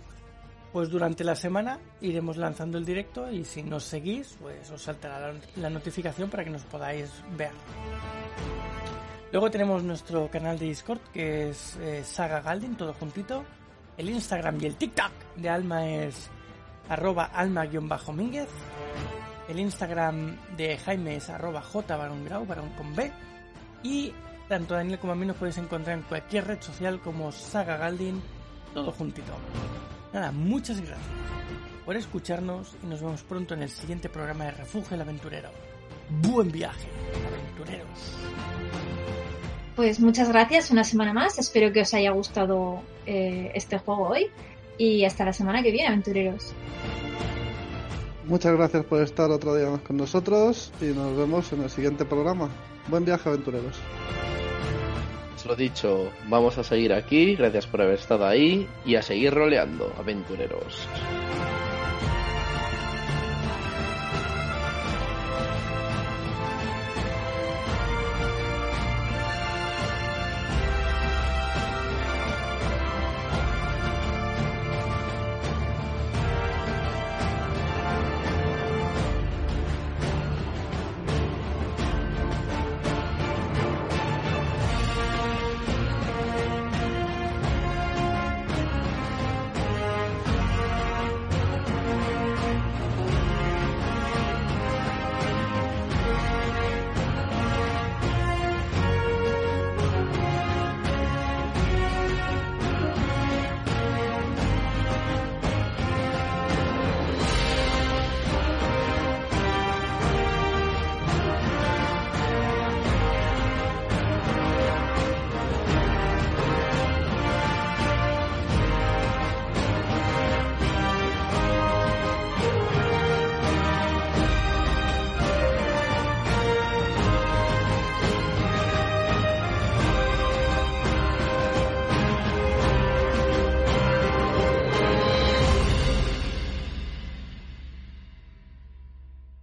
pues 0.72 0.88
durante 0.88 1.24
la 1.24 1.34
semana 1.34 1.78
iremos 2.00 2.36
lanzando 2.36 2.78
el 2.78 2.84
directo 2.84 3.30
y 3.30 3.44
si 3.44 3.62
nos 3.62 3.84
seguís, 3.84 4.36
pues 4.40 4.70
os 4.70 4.82
saltará 4.82 5.32
la, 5.56 5.70
notificación 5.70 6.30
para 6.30 6.44
que 6.44 6.50
nos 6.50 6.62
podáis 6.62 7.10
ver. 7.36 7.52
Luego 9.32 9.50
tenemos 9.50 9.82
nuestro 9.82 10.28
canal 10.30 10.58
de 10.58 10.66
Discord 10.66 11.00
que 11.12 11.50
es 11.50 11.76
eh, 11.76 12.02
Saga 12.04 12.40
Galdin, 12.40 12.76
todo 12.76 12.92
juntito. 12.94 13.44
El 13.96 14.10
Instagram 14.10 14.58
y 14.60 14.66
el 14.66 14.76
TikTok 14.76 15.12
de 15.36 15.48
Alma 15.48 15.86
es 15.86 16.30
arroba 16.88 17.24
alma-mínguez. 17.24 18.48
El 19.48 19.58
Instagram 19.58 20.36
de 20.56 20.78
Jaime 20.78 21.16
es 21.16 21.28
arroba 21.28 21.62
jbarongrau, 21.62 22.46
varón 22.46 22.70
con 22.70 22.94
B. 22.94 23.10
Y 23.82 24.12
tanto 24.48 24.74
Daniel 24.74 24.98
como 24.98 25.12
a 25.12 25.16
mí 25.16 25.26
nos 25.26 25.36
podéis 25.36 25.58
encontrar 25.58 25.98
en 25.98 26.02
cualquier 26.04 26.46
red 26.46 26.60
social 26.60 27.00
como 27.00 27.30
Saga 27.32 27.76
Galdin, 27.76 28.22
todo 28.74 28.92
juntito. 28.92 29.32
Nada, 30.12 30.32
muchas 30.32 30.78
gracias 30.78 30.98
por 31.84 31.96
escucharnos 31.96 32.74
y 32.82 32.86
nos 32.86 33.00
vemos 33.00 33.22
pronto 33.22 33.54
en 33.54 33.62
el 33.62 33.68
siguiente 33.68 34.08
programa 34.08 34.44
de 34.44 34.50
Refugio 34.52 34.94
el 34.94 35.00
Aventurero. 35.00 35.50
Buen 36.22 36.50
viaje, 36.50 36.88
aventureros. 37.26 38.16
Pues 39.76 40.00
muchas 40.00 40.28
gracias 40.28 40.70
una 40.70 40.84
semana 40.84 41.12
más. 41.12 41.38
Espero 41.38 41.72
que 41.72 41.82
os 41.82 41.94
haya 41.94 42.10
gustado 42.10 42.82
eh, 43.06 43.52
este 43.54 43.78
juego 43.78 44.08
hoy. 44.08 44.26
Y 44.78 45.04
hasta 45.04 45.24
la 45.24 45.32
semana 45.32 45.62
que 45.62 45.70
viene, 45.70 45.88
aventureros. 45.88 46.52
Muchas 48.26 48.56
gracias 48.56 48.84
por 48.84 49.02
estar 49.02 49.30
otro 49.30 49.54
día 49.54 49.68
más 49.70 49.80
con 49.80 49.96
nosotros 49.96 50.72
y 50.80 50.86
nos 50.86 51.16
vemos 51.16 51.52
en 51.52 51.62
el 51.62 51.70
siguiente 51.70 52.04
programa. 52.04 52.48
Buen 52.88 53.04
viaje, 53.04 53.28
aventureros. 53.28 53.76
Lo 55.46 55.56
dicho, 55.56 56.12
vamos 56.28 56.58
a 56.58 56.64
seguir 56.64 56.92
aquí, 56.92 57.34
gracias 57.34 57.66
por 57.66 57.80
haber 57.80 57.94
estado 57.94 58.26
ahí 58.26 58.68
y 58.84 58.96
a 58.96 59.02
seguir 59.02 59.32
roleando, 59.32 59.92
aventureros. 59.98 60.86